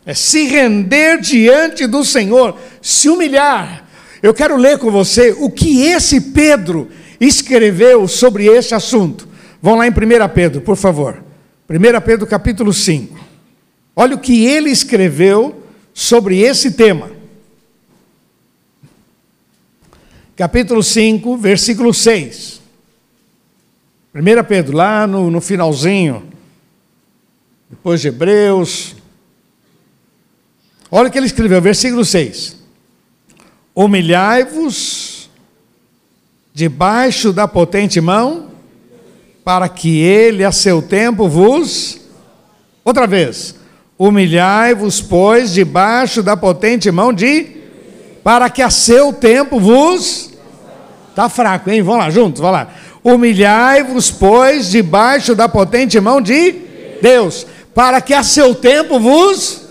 é 0.04 0.14
se 0.14 0.44
render 0.44 1.20
diante 1.20 1.86
do 1.86 2.04
Senhor, 2.04 2.56
se 2.80 3.08
humilhar. 3.08 3.84
Eu 4.22 4.34
quero 4.34 4.56
ler 4.56 4.78
com 4.78 4.90
você 4.90 5.34
o 5.38 5.50
que 5.50 5.82
esse 5.82 6.20
Pedro 6.20 6.88
escreveu 7.20 8.08
sobre 8.08 8.46
esse 8.46 8.74
assunto. 8.74 9.28
Vão 9.62 9.76
lá 9.76 9.86
em 9.86 9.90
1 9.90 9.94
Pedro, 10.34 10.60
por 10.62 10.76
favor. 10.76 11.22
1 11.68 12.00
Pedro 12.00 12.26
capítulo 12.26 12.72
5. 12.72 13.18
Olha 13.94 14.16
o 14.16 14.20
que 14.20 14.46
ele 14.46 14.70
escreveu 14.70 15.62
sobre 15.92 16.40
esse 16.40 16.72
tema. 16.72 17.10
Capítulo 20.40 20.82
5, 20.82 21.36
versículo 21.36 21.92
6. 21.92 22.62
1 24.14 24.44
Pedro, 24.48 24.74
lá 24.74 25.06
no, 25.06 25.30
no 25.30 25.38
finalzinho, 25.38 26.22
depois 27.68 28.00
de 28.00 28.08
Hebreus, 28.08 28.96
Olha 30.90 31.08
o 31.08 31.12
que 31.12 31.18
ele 31.18 31.26
escreveu, 31.26 31.60
versículo 31.60 32.06
6. 32.06 32.56
Humilhai-vos 33.74 35.28
debaixo 36.54 37.34
da 37.34 37.46
potente 37.46 38.00
mão, 38.00 38.48
para 39.44 39.68
que 39.68 40.00
ele 40.00 40.42
a 40.42 40.52
seu 40.52 40.80
tempo 40.80 41.28
vos. 41.28 42.00
Outra 42.82 43.06
vez. 43.06 43.56
Humilhai-vos, 43.98 45.02
pois, 45.02 45.52
debaixo 45.52 46.22
da 46.22 46.34
potente 46.34 46.90
mão 46.90 47.12
de. 47.12 47.58
Para 48.24 48.48
que 48.48 48.62
a 48.62 48.70
seu 48.70 49.12
tempo 49.12 49.60
vos. 49.60 50.29
Está 51.20 51.28
fraco, 51.28 51.68
hein? 51.70 51.82
Vamos 51.82 52.00
lá, 52.00 52.10
juntos, 52.10 52.40
vamos 52.40 52.60
lá. 52.60 52.68
Humilhai-vos, 53.04 54.10
pois, 54.10 54.70
debaixo 54.70 55.34
da 55.34 55.48
potente 55.50 56.00
mão 56.00 56.18
de 56.18 56.52
Deus, 57.02 57.46
para 57.74 58.00
que 58.00 58.14
a 58.14 58.22
seu 58.22 58.54
tempo 58.54 58.98
vos 58.98 59.68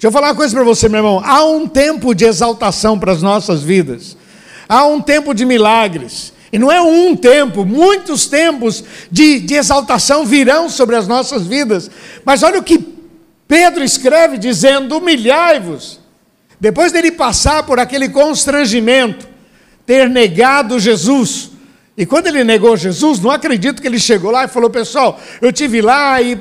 Deixa 0.00 0.08
eu 0.08 0.12
falar 0.12 0.28
uma 0.28 0.34
coisa 0.34 0.54
para 0.54 0.64
você, 0.64 0.88
meu 0.88 1.00
irmão. 1.00 1.22
Há 1.22 1.44
um 1.44 1.68
tempo 1.68 2.14
de 2.14 2.24
exaltação 2.24 2.98
para 2.98 3.12
as 3.12 3.20
nossas 3.20 3.62
vidas. 3.62 4.16
Há 4.66 4.86
um 4.86 4.98
tempo 4.98 5.34
de 5.34 5.44
milagres. 5.44 6.32
E 6.50 6.58
não 6.58 6.72
é 6.72 6.80
um 6.80 7.14
tempo, 7.14 7.66
muitos 7.66 8.26
tempos 8.26 8.82
de, 9.12 9.40
de 9.40 9.54
exaltação 9.54 10.24
virão 10.24 10.70
sobre 10.70 10.96
as 10.96 11.06
nossas 11.06 11.46
vidas. 11.46 11.90
Mas 12.24 12.42
olha 12.42 12.58
o 12.58 12.62
que 12.62 12.82
Pedro 13.46 13.84
escreve 13.84 14.38
dizendo: 14.38 14.96
humilhai-vos. 14.96 16.00
Depois 16.58 16.92
dele 16.92 17.12
passar 17.12 17.62
por 17.62 17.78
aquele 17.78 18.08
constrangimento, 18.08 19.28
ter 19.86 20.08
negado 20.08 20.78
Jesus, 20.78 21.50
e 22.00 22.06
quando 22.06 22.28
ele 22.28 22.42
negou 22.44 22.78
Jesus, 22.78 23.20
não 23.20 23.30
acredito 23.30 23.82
que 23.82 23.86
ele 23.86 23.98
chegou 23.98 24.30
lá 24.30 24.46
e 24.46 24.48
falou: 24.48 24.70
Pessoal, 24.70 25.20
eu 25.42 25.52
tive 25.52 25.82
lá 25.82 26.18
e, 26.22 26.38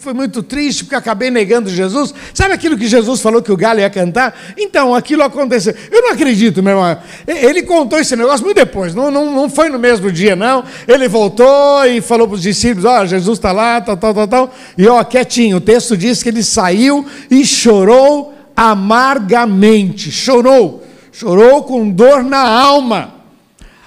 foi 0.00 0.12
muito 0.12 0.42
triste 0.42 0.82
porque 0.82 0.96
acabei 0.96 1.30
negando 1.30 1.70
Jesus. 1.70 2.12
Sabe 2.34 2.54
aquilo 2.54 2.76
que 2.76 2.88
Jesus 2.88 3.20
falou 3.20 3.40
que 3.40 3.52
o 3.52 3.56
galo 3.56 3.78
ia 3.78 3.88
cantar? 3.88 4.36
Então, 4.58 4.94
aquilo 4.96 5.22
aconteceu. 5.22 5.72
Eu 5.92 6.02
não 6.02 6.10
acredito, 6.10 6.60
meu 6.60 6.72
irmão. 6.72 6.98
Ele 7.24 7.62
contou 7.62 8.00
esse 8.00 8.16
negócio 8.16 8.44
muito 8.44 8.56
depois, 8.56 8.96
não, 8.96 9.08
não, 9.08 9.32
não 9.32 9.48
foi 9.48 9.68
no 9.68 9.78
mesmo 9.78 10.10
dia, 10.10 10.34
não. 10.34 10.64
Ele 10.88 11.06
voltou 11.06 11.84
e 11.84 12.00
falou 12.00 12.26
para 12.26 12.34
os 12.34 12.42
discípulos: 12.42 12.84
Ó, 12.84 13.02
oh, 13.02 13.06
Jesus 13.06 13.38
está 13.38 13.52
lá, 13.52 13.80
tal, 13.80 13.96
tal, 13.96 14.12
tal, 14.12 14.26
tal. 14.26 14.54
E 14.76 14.88
ó, 14.88 15.04
quietinho, 15.04 15.58
o 15.58 15.60
texto 15.60 15.96
diz 15.96 16.20
que 16.20 16.30
ele 16.30 16.42
saiu 16.42 17.06
e 17.30 17.46
chorou 17.46 18.34
amargamente. 18.56 20.10
Chorou, 20.10 20.85
chorou 21.16 21.64
com 21.64 21.90
dor 21.90 22.22
na 22.22 22.46
alma. 22.46 23.14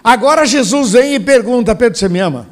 Agora 0.04 0.48
Jesus 0.48 0.94
vem 0.94 1.14
e 1.14 1.20
pergunta: 1.20 1.76
Pedro, 1.76 1.98
você 1.98 2.10
me 2.10 2.20
ama? 2.20 2.50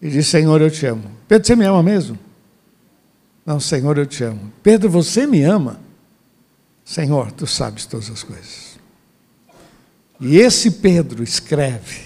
E 0.00 0.08
diz: 0.08 0.26
Senhor, 0.26 0.60
eu 0.60 0.70
te 0.70 0.86
amo. 0.86 1.04
Pedro, 1.28 1.46
você 1.46 1.54
me 1.54 1.66
ama 1.66 1.82
mesmo? 1.82 2.18
Não, 3.44 3.60
Senhor, 3.60 3.98
eu 3.98 4.06
te 4.06 4.24
amo. 4.24 4.50
Pedro, 4.62 4.88
você 4.88 5.26
me 5.26 5.42
ama? 5.42 5.80
Senhor, 6.82 7.30
tu 7.32 7.46
sabes 7.46 7.84
todas 7.84 8.10
as 8.10 8.22
coisas. 8.22 8.78
E 10.18 10.38
esse 10.38 10.70
Pedro 10.70 11.22
escreve: 11.22 12.04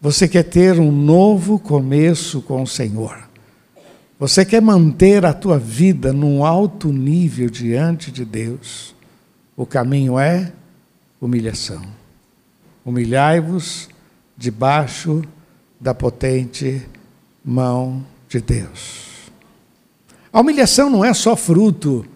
Você 0.00 0.26
quer 0.26 0.42
ter 0.42 0.80
um 0.80 0.90
novo 0.90 1.60
começo 1.60 2.42
com 2.42 2.62
o 2.62 2.66
Senhor. 2.66 3.22
Você 4.18 4.44
quer 4.44 4.60
manter 4.60 5.24
a 5.24 5.32
tua 5.32 5.58
vida 5.58 6.12
num 6.12 6.44
alto 6.44 6.92
nível 6.92 7.48
diante 7.48 8.10
de 8.10 8.24
Deus. 8.24 8.92
O 9.56 9.66
caminho 9.66 10.18
é 10.18 10.52
humilhação. 11.20 11.82
Humilhai-vos 12.84 13.88
debaixo 14.36 15.22
da 15.80 15.94
potente 15.94 16.82
mão 17.44 18.04
de 18.28 18.40
Deus. 18.40 19.30
A 20.32 20.40
humilhação 20.40 20.88
não 20.88 21.04
é 21.04 21.12
só 21.12 21.36
fruto 21.36 22.06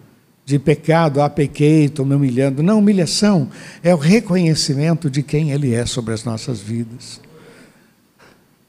de 0.43 0.57
pecado, 0.57 1.21
ah, 1.21 1.29
pequei, 1.29 1.85
estou 1.85 2.05
me 2.05 2.15
humilhando. 2.15 2.63
Não, 2.63 2.79
humilhação 2.79 3.49
é 3.83 3.93
o 3.93 3.97
reconhecimento 3.97 5.09
de 5.09 5.21
quem 5.21 5.51
Ele 5.51 5.73
é 5.73 5.85
sobre 5.85 6.13
as 6.13 6.23
nossas 6.23 6.59
vidas. 6.59 7.19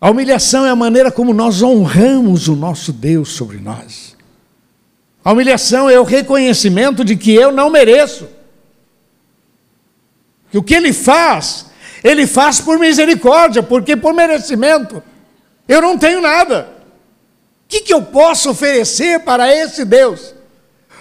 A 0.00 0.10
humilhação 0.10 0.66
é 0.66 0.70
a 0.70 0.76
maneira 0.76 1.10
como 1.10 1.32
nós 1.32 1.62
honramos 1.62 2.48
o 2.48 2.54
nosso 2.54 2.92
Deus 2.92 3.30
sobre 3.30 3.58
nós. 3.58 4.16
A 5.24 5.32
humilhação 5.32 5.88
é 5.88 5.98
o 5.98 6.04
reconhecimento 6.04 7.04
de 7.04 7.16
que 7.16 7.32
eu 7.32 7.50
não 7.50 7.70
mereço. 7.70 8.28
Que 10.50 10.58
o 10.58 10.62
que 10.62 10.74
Ele 10.74 10.92
faz 10.92 11.68
ele 12.02 12.26
faz 12.26 12.60
por 12.60 12.78
misericórdia, 12.78 13.62
porque 13.62 13.96
por 13.96 14.14
merecimento 14.14 15.02
eu 15.66 15.82
não 15.82 15.98
tenho 15.98 16.20
nada. 16.20 16.68
O 17.64 17.68
que, 17.68 17.80
que 17.80 17.92
eu 17.92 18.02
posso 18.02 18.50
oferecer 18.50 19.20
para 19.20 19.54
esse 19.54 19.84
Deus? 19.84 20.34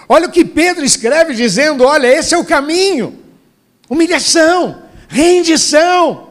Olha 0.09 0.27
o 0.27 0.31
que 0.31 0.43
Pedro 0.43 0.83
escreve 0.83 1.33
dizendo: 1.33 1.83
olha, 1.83 2.07
esse 2.07 2.33
é 2.33 2.37
o 2.37 2.45
caminho. 2.45 3.19
Humilhação, 3.89 4.83
rendição. 5.07 6.27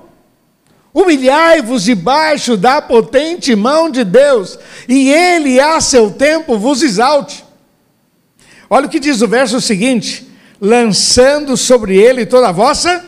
Humilhai-vos 0.92 1.84
debaixo 1.84 2.56
da 2.56 2.80
potente 2.80 3.54
mão 3.54 3.90
de 3.90 4.02
Deus, 4.02 4.58
e 4.88 5.10
ele 5.10 5.60
a 5.60 5.80
seu 5.80 6.10
tempo 6.10 6.58
vos 6.58 6.82
exalte. 6.82 7.44
Olha 8.68 8.86
o 8.86 8.88
que 8.88 8.98
diz 8.98 9.20
o 9.22 9.28
verso 9.28 9.60
seguinte: 9.60 10.25
lançando 10.60 11.56
sobre 11.56 11.96
ele 11.96 12.26
toda 12.26 12.48
a 12.48 12.52
vossa 12.52 13.04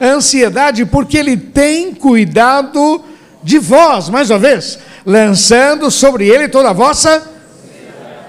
ansiedade, 0.00 0.86
porque 0.86 1.18
ele 1.18 1.36
tem 1.36 1.94
cuidado 1.94 3.04
de 3.42 3.58
vós, 3.58 4.08
mais 4.08 4.30
uma 4.30 4.38
vez, 4.38 4.78
lançando 5.04 5.90
sobre 5.90 6.28
ele 6.28 6.48
toda 6.48 6.70
a 6.70 6.74
vossa 6.74 7.28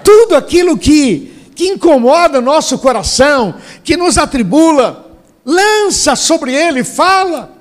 tudo 0.02 0.34
aquilo 0.34 0.76
que 0.76 1.32
que 1.54 1.68
incomoda 1.68 2.40
nosso 2.40 2.78
coração, 2.78 3.54
que 3.84 3.96
nos 3.96 4.16
atribula, 4.16 5.12
lança 5.44 6.16
sobre 6.16 6.54
ele, 6.54 6.82
fala. 6.82 7.52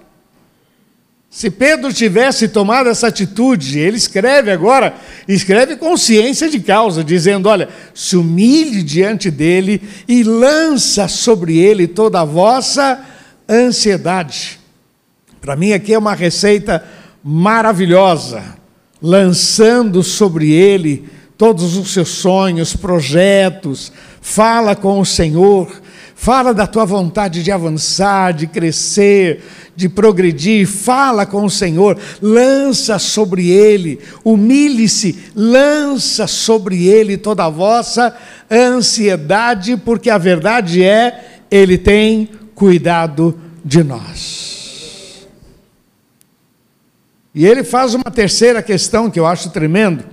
Se 1.33 1.50
Pedro 1.50 1.93
tivesse 1.93 2.50
tomado 2.50 2.89
essa 2.89 3.07
atitude, 3.07 3.79
ele 3.79 3.95
escreve 3.95 4.51
agora, 4.51 4.93
escreve 5.25 5.77
consciência 5.77 6.50
de 6.50 6.59
causa, 6.59 7.05
dizendo: 7.05 7.47
olha, 7.47 7.69
se 7.93 8.17
humilhe 8.17 8.83
diante 8.83 9.31
dele 9.31 9.81
e 10.09 10.23
lança 10.23 11.07
sobre 11.07 11.57
ele 11.57 11.88
toda 11.88 12.19
a 12.19 12.25
vossa 12.25 13.00
ansiedade. 13.50 14.59
Para 15.39 15.55
mim, 15.55 15.71
aqui 15.71 15.93
é 15.93 15.97
uma 15.97 16.13
receita 16.13 16.83
maravilhosa, 17.23 18.43
lançando 19.01 20.03
sobre 20.03 20.51
ele 20.51 21.07
todos 21.38 21.77
os 21.77 21.93
seus 21.93 22.09
sonhos, 22.09 22.75
projetos, 22.75 23.89
fala 24.19 24.75
com 24.75 25.00
o 25.00 25.05
Senhor, 25.05 25.81
fala 26.21 26.53
da 26.53 26.67
tua 26.67 26.85
vontade 26.85 27.41
de 27.41 27.51
avançar, 27.51 28.31
de 28.31 28.45
crescer, 28.45 29.41
de 29.75 29.89
progredir, 29.89 30.67
fala 30.67 31.25
com 31.25 31.43
o 31.43 31.49
Senhor, 31.49 31.97
lança 32.21 32.99
sobre 32.99 33.49
ele, 33.49 33.99
humilhe-se, 34.23 35.17
lança 35.35 36.27
sobre 36.27 36.85
ele 36.85 37.17
toda 37.17 37.45
a 37.45 37.49
vossa 37.49 38.15
ansiedade, 38.51 39.75
porque 39.77 40.11
a 40.11 40.19
verdade 40.19 40.83
é, 40.83 41.41
ele 41.49 41.75
tem 41.75 42.29
cuidado 42.53 43.35
de 43.65 43.83
nós. 43.83 45.27
E 47.33 47.47
ele 47.47 47.63
faz 47.63 47.95
uma 47.95 48.11
terceira 48.11 48.61
questão 48.61 49.09
que 49.09 49.19
eu 49.19 49.25
acho 49.25 49.49
tremendo. 49.49 50.03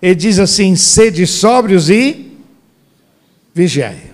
Ele 0.00 0.14
diz 0.14 0.38
assim: 0.38 0.76
sede 0.76 1.26
sóbrios 1.26 1.90
e 1.90 2.36
vigiai. 3.52 4.09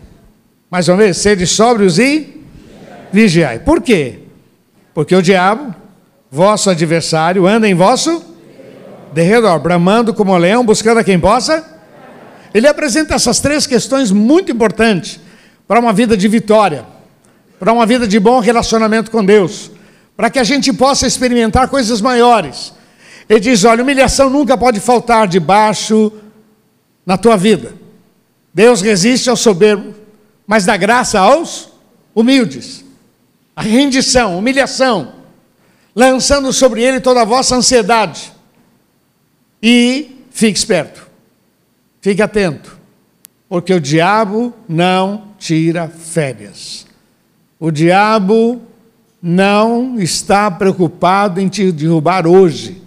Mais 0.76 0.88
uma 0.88 0.98
vez, 0.98 1.16
sede 1.16 1.46
sóbrios 1.46 1.98
e 1.98 2.38
vigiai. 3.10 3.60
Por 3.60 3.80
quê? 3.80 4.18
Porque 4.92 5.16
o 5.16 5.22
diabo, 5.22 5.74
vosso 6.30 6.68
adversário, 6.68 7.46
anda 7.46 7.66
em 7.66 7.74
vosso 7.74 8.22
derredor, 9.10 9.58
bramando 9.58 10.12
como 10.12 10.36
leão, 10.36 10.66
buscando 10.66 10.98
a 10.98 11.02
quem 11.02 11.18
possa. 11.18 11.64
Ele 12.52 12.68
apresenta 12.68 13.14
essas 13.14 13.40
três 13.40 13.66
questões 13.66 14.12
muito 14.12 14.52
importantes 14.52 15.18
para 15.66 15.80
uma 15.80 15.94
vida 15.94 16.14
de 16.14 16.28
vitória, 16.28 16.84
para 17.58 17.72
uma 17.72 17.86
vida 17.86 18.06
de 18.06 18.20
bom 18.20 18.38
relacionamento 18.38 19.10
com 19.10 19.24
Deus, 19.24 19.70
para 20.14 20.28
que 20.28 20.38
a 20.38 20.44
gente 20.44 20.74
possa 20.74 21.06
experimentar 21.06 21.68
coisas 21.68 22.02
maiores. 22.02 22.74
Ele 23.30 23.40
diz: 23.40 23.64
olha, 23.64 23.82
humilhação 23.82 24.28
nunca 24.28 24.58
pode 24.58 24.78
faltar 24.78 25.26
debaixo 25.26 26.12
na 27.06 27.16
tua 27.16 27.38
vida. 27.38 27.72
Deus 28.52 28.82
resiste 28.82 29.30
ao 29.30 29.36
soberbo, 29.38 30.04
mas 30.46 30.64
dá 30.64 30.76
graça 30.76 31.18
aos 31.18 31.70
humildes 32.14 32.86
a 33.56 33.62
rendição, 33.62 34.38
humilhação, 34.38 35.14
lançando 35.94 36.52
sobre 36.52 36.82
ele 36.82 37.00
toda 37.00 37.22
a 37.22 37.24
vossa 37.24 37.56
ansiedade. 37.56 38.30
E 39.62 40.24
fique 40.30 40.58
esperto, 40.58 41.08
fique 42.02 42.20
atento, 42.20 42.78
porque 43.48 43.72
o 43.72 43.80
diabo 43.80 44.52
não 44.68 45.28
tira 45.38 45.88
férias. 45.88 46.86
O 47.58 47.70
diabo 47.70 48.60
não 49.22 49.98
está 49.98 50.50
preocupado 50.50 51.40
em 51.40 51.48
te 51.48 51.72
derrubar 51.72 52.26
hoje. 52.26 52.82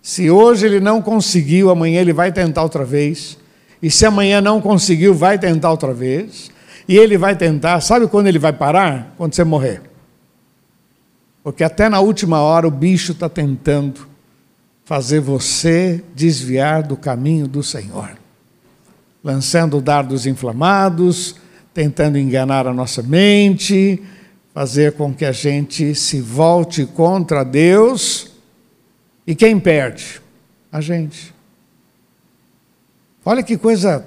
Se 0.00 0.30
hoje 0.30 0.66
ele 0.66 0.78
não 0.78 1.02
conseguiu, 1.02 1.68
amanhã 1.68 2.00
ele 2.00 2.12
vai 2.12 2.30
tentar 2.30 2.62
outra 2.62 2.84
vez. 2.84 3.36
E 3.82 3.90
se 3.90 4.06
amanhã 4.06 4.40
não 4.40 4.60
conseguiu, 4.60 5.12
vai 5.12 5.36
tentar 5.36 5.72
outra 5.72 5.92
vez. 5.92 6.52
E 6.88 6.96
ele 6.96 7.16
vai 7.16 7.36
tentar, 7.36 7.80
sabe 7.80 8.06
quando 8.06 8.26
ele 8.26 8.38
vai 8.38 8.52
parar? 8.52 9.14
Quando 9.16 9.34
você 9.34 9.44
morrer. 9.44 9.82
Porque 11.42 11.64
até 11.64 11.88
na 11.88 12.00
última 12.00 12.40
hora 12.40 12.66
o 12.66 12.70
bicho 12.70 13.12
está 13.12 13.28
tentando 13.28 14.06
fazer 14.84 15.20
você 15.20 16.02
desviar 16.14 16.82
do 16.82 16.96
caminho 16.96 17.48
do 17.48 17.62
Senhor, 17.62 18.16
lançando 19.22 19.80
dardos 19.80 20.26
inflamados, 20.26 21.36
tentando 21.72 22.18
enganar 22.18 22.66
a 22.66 22.74
nossa 22.74 23.02
mente, 23.02 24.02
fazer 24.52 24.92
com 24.92 25.14
que 25.14 25.24
a 25.24 25.32
gente 25.32 25.94
se 25.94 26.20
volte 26.20 26.84
contra 26.84 27.44
Deus. 27.44 28.30
E 29.26 29.34
quem 29.34 29.58
perde? 29.58 30.20
A 30.70 30.80
gente. 30.80 31.34
Olha 33.24 33.42
que 33.42 33.56
coisa, 33.56 34.04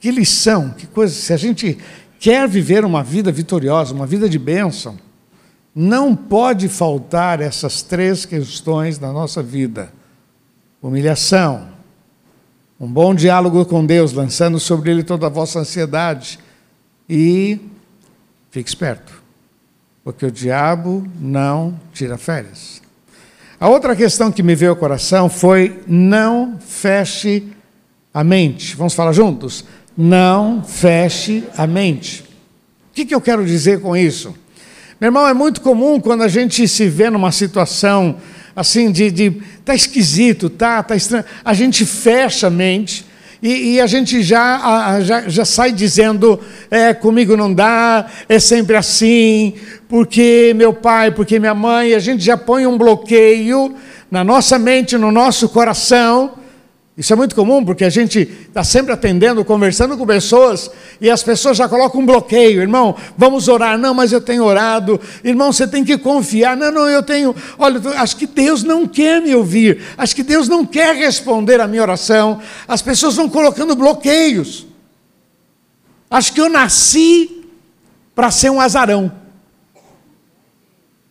que 0.00 0.10
lição, 0.10 0.70
que 0.70 0.86
coisa. 0.86 1.14
Se 1.14 1.32
a 1.32 1.36
gente 1.36 1.78
quer 2.18 2.48
viver 2.48 2.84
uma 2.84 3.02
vida 3.02 3.30
vitoriosa, 3.30 3.94
uma 3.94 4.06
vida 4.06 4.28
de 4.28 4.38
bênção, 4.38 4.96
não 5.74 6.16
pode 6.16 6.68
faltar 6.68 7.40
essas 7.40 7.82
três 7.82 8.24
questões 8.24 8.98
na 8.98 9.12
nossa 9.12 9.42
vida: 9.42 9.92
humilhação, 10.80 11.68
um 12.80 12.86
bom 12.86 13.14
diálogo 13.14 13.64
com 13.66 13.84
Deus, 13.84 14.12
lançando 14.12 14.58
sobre 14.58 14.90
Ele 14.90 15.02
toda 15.02 15.26
a 15.26 15.30
vossa 15.30 15.60
ansiedade, 15.60 16.38
e 17.08 17.60
fique 18.50 18.68
esperto, 18.68 19.22
porque 20.02 20.24
o 20.24 20.30
diabo 20.30 21.06
não 21.20 21.78
tira 21.92 22.16
férias. 22.16 22.82
A 23.58 23.68
outra 23.68 23.96
questão 23.96 24.30
que 24.30 24.42
me 24.42 24.54
veio 24.54 24.72
ao 24.72 24.76
coração 24.76 25.28
foi: 25.28 25.82
não 25.86 26.58
feche 26.58 27.52
a 28.12 28.22
mente. 28.24 28.76
Vamos 28.76 28.94
falar 28.94 29.12
juntos? 29.12 29.64
Não 29.96 30.62
feche 30.62 31.44
a 31.56 31.66
mente. 31.66 32.22
O 32.90 32.94
que, 32.94 33.04
que 33.06 33.14
eu 33.14 33.20
quero 33.20 33.44
dizer 33.44 33.80
com 33.80 33.96
isso? 33.96 34.34
Meu 35.00 35.08
irmão, 35.08 35.26
é 35.26 35.34
muito 35.34 35.60
comum 35.60 36.00
quando 36.00 36.22
a 36.22 36.28
gente 36.28 36.66
se 36.66 36.88
vê 36.88 37.10
numa 37.10 37.32
situação 37.32 38.16
assim 38.54 38.90
de, 38.90 39.10
de 39.10 39.30
tá 39.64 39.74
esquisito, 39.74 40.48
tá, 40.48 40.82
tá 40.82 40.96
estranho, 40.96 41.24
a 41.44 41.52
gente 41.52 41.84
fecha 41.84 42.46
a 42.46 42.50
mente 42.50 43.04
e, 43.42 43.74
e 43.74 43.80
a 43.80 43.86
gente 43.86 44.22
já, 44.22 44.98
já, 45.02 45.28
já 45.28 45.44
sai 45.44 45.72
dizendo, 45.72 46.40
é, 46.70 46.94
comigo 46.94 47.36
não 47.36 47.52
dá, 47.52 48.06
é 48.28 48.38
sempre 48.38 48.76
assim, 48.76 49.52
porque 49.88 50.54
meu 50.56 50.72
pai, 50.72 51.10
porque 51.10 51.38
minha 51.38 51.54
mãe, 51.54 51.92
a 51.92 51.98
gente 51.98 52.24
já 52.24 52.36
põe 52.36 52.66
um 52.66 52.78
bloqueio 52.78 53.74
na 54.10 54.24
nossa 54.24 54.58
mente, 54.58 54.96
no 54.96 55.12
nosso 55.12 55.48
coração, 55.50 56.32
isso 56.96 57.12
é 57.12 57.16
muito 57.16 57.34
comum 57.34 57.62
porque 57.62 57.84
a 57.84 57.90
gente 57.90 58.20
está 58.20 58.64
sempre 58.64 58.90
atendendo, 58.90 59.44
conversando 59.44 59.98
com 59.98 60.06
pessoas 60.06 60.70
e 60.98 61.10
as 61.10 61.22
pessoas 61.22 61.58
já 61.58 61.68
colocam 61.68 62.00
um 62.00 62.06
bloqueio. 62.06 62.62
Irmão, 62.62 62.96
vamos 63.18 63.48
orar. 63.48 63.76
Não, 63.76 63.92
mas 63.92 64.12
eu 64.12 64.20
tenho 64.20 64.42
orado. 64.42 64.98
Irmão, 65.22 65.52
você 65.52 65.68
tem 65.68 65.84
que 65.84 65.98
confiar. 65.98 66.56
Não, 66.56 66.72
não, 66.72 66.88
eu 66.88 67.02
tenho. 67.02 67.36
Olha, 67.58 67.80
acho 68.00 68.16
que 68.16 68.26
Deus 68.26 68.62
não 68.62 68.88
quer 68.88 69.20
me 69.20 69.34
ouvir. 69.34 69.82
Acho 69.98 70.16
que 70.16 70.22
Deus 70.22 70.48
não 70.48 70.64
quer 70.64 70.96
responder 70.96 71.60
a 71.60 71.68
minha 71.68 71.82
oração. 71.82 72.40
As 72.66 72.80
pessoas 72.80 73.14
vão 73.14 73.28
colocando 73.28 73.76
bloqueios. 73.76 74.66
Acho 76.08 76.32
que 76.32 76.40
eu 76.40 76.48
nasci 76.48 77.44
para 78.14 78.30
ser 78.30 78.48
um 78.48 78.58
azarão. 78.58 79.12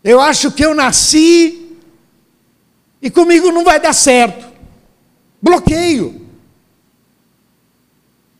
Eu 0.03 0.19
acho 0.19 0.51
que 0.51 0.65
eu 0.65 0.73
nasci 0.73 1.77
e 2.99 3.11
comigo 3.11 3.51
não 3.51 3.63
vai 3.63 3.79
dar 3.79 3.93
certo. 3.93 4.54
Bloqueio. 5.45 6.27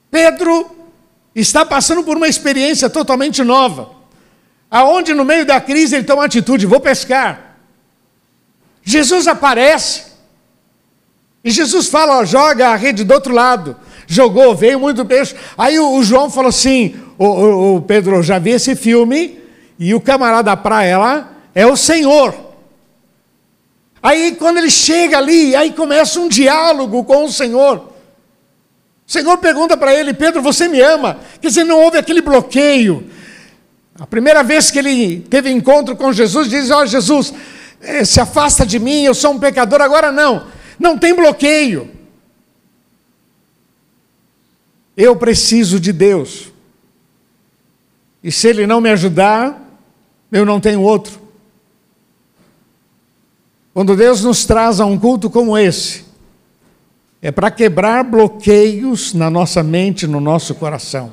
Pedro 0.10 0.76
está 1.36 1.64
passando 1.64 2.04
por 2.04 2.18
uma 2.18 2.28
experiência 2.28 2.90
totalmente 2.90 3.44
nova, 3.44 3.92
aonde 4.72 5.14
no 5.14 5.24
meio 5.24 5.46
da 5.46 5.62
crise 5.62 5.96
ele 5.96 6.04
toma 6.04 6.22
uma 6.22 6.26
atitude: 6.26 6.66
vou 6.66 6.80
pescar. 6.80 7.58
Jesus 8.82 9.28
aparece 9.28 10.06
e 11.44 11.52
Jesus 11.52 11.90
fala: 11.90 12.18
ó, 12.18 12.26
joga 12.26 12.70
a 12.70 12.76
rede 12.76 13.04
do 13.04 13.14
outro 13.14 13.36
lado. 13.36 13.78
Jogou, 14.08 14.56
veio 14.56 14.80
muito 14.80 15.06
peixe. 15.06 15.36
Aí 15.56 15.78
o, 15.78 16.02
João 16.02 16.28
falou 16.32 16.50
assim: 16.50 16.96
o, 17.20 17.26
o, 17.26 17.76
o 17.76 17.82
Pedro, 17.84 18.24
já 18.24 18.40
vi 18.40 18.50
esse 18.50 18.76
filme 18.76 19.40
e 19.78 19.94
o 19.94 20.02
camarada 20.02 20.46
da 20.46 20.58
praia 20.58 20.98
lá 20.98 21.34
é 21.54 21.68
o 21.68 21.78
Senhor. 21.78 22.45
Aí 24.06 24.36
quando 24.36 24.58
ele 24.58 24.70
chega 24.70 25.18
ali, 25.18 25.56
aí 25.56 25.74
começa 25.74 26.20
um 26.20 26.28
diálogo 26.28 27.04
com 27.06 27.26
o 27.26 27.32
Senhor. 27.32 27.92
O 29.08 29.12
Senhor 29.12 29.36
pergunta 29.40 29.76
para 29.76 29.96
ele: 29.96 30.14
Pedro, 30.14 30.44
você 30.44 30.68
me 30.68 30.80
ama? 30.80 31.20
Quer 31.42 31.48
dizer, 31.48 31.64
não 31.64 31.82
houve 31.82 31.98
aquele 31.98 32.22
bloqueio. 32.22 33.10
A 33.98 34.06
primeira 34.06 34.44
vez 34.44 34.70
que 34.70 34.78
ele 34.78 35.22
teve 35.22 35.50
encontro 35.50 35.96
com 35.96 36.14
Jesus, 36.14 36.48
diz: 36.48 36.70
Ó 36.70 36.84
oh, 36.84 36.86
Jesus, 36.86 37.34
eh, 37.82 38.06
se 38.06 38.22
afasta 38.22 38.64
de 38.64 38.78
mim, 38.78 39.06
eu 39.06 39.16
sou 39.16 39.32
um 39.32 39.40
pecador. 39.40 39.82
Agora 39.82 40.12
não, 40.12 40.46
não 40.78 41.00
tem 41.00 41.16
bloqueio. 41.16 41.90
Eu 44.96 45.16
preciso 45.16 45.80
de 45.80 45.92
Deus. 45.92 46.54
E 48.24 48.32
se 48.32 48.48
Ele 48.50 48.68
não 48.68 48.80
me 48.80 48.92
ajudar, 48.92 49.60
eu 50.32 50.46
não 50.46 50.60
tenho 50.60 50.82
outro. 50.82 51.25
Quando 53.76 53.94
Deus 53.94 54.24
nos 54.24 54.46
traz 54.46 54.80
a 54.80 54.86
um 54.86 54.98
culto 54.98 55.30
como 55.30 55.58
esse, 55.58 56.06
é 57.22 57.30
para 57.30 57.52
quebrar 57.52 58.06
bloqueios 58.06 59.14
na 59.14 59.30
nossa 59.30 59.62
mente, 59.62 60.08
no 60.08 60.22
nosso 60.22 60.56
coração. 60.56 61.12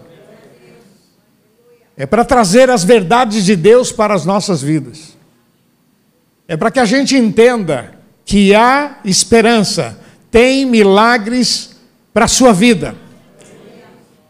É 1.96 2.07
para 2.07 2.25
trazer 2.25 2.70
as 2.70 2.85
verdades 2.85 3.44
de 3.44 3.57
Deus 3.57 3.90
para 3.90 4.14
as 4.14 4.25
nossas 4.25 4.62
vidas. 4.62 5.16
É 6.46 6.57
para 6.57 6.70
que 6.70 6.79
a 6.79 6.85
gente 6.85 7.16
entenda 7.16 7.94
que 8.25 8.55
há 8.55 9.01
esperança, 9.05 9.98
tem 10.31 10.64
milagres 10.64 11.75
para 12.14 12.27
a 12.27 12.29
sua 12.29 12.53
vida. 12.53 12.94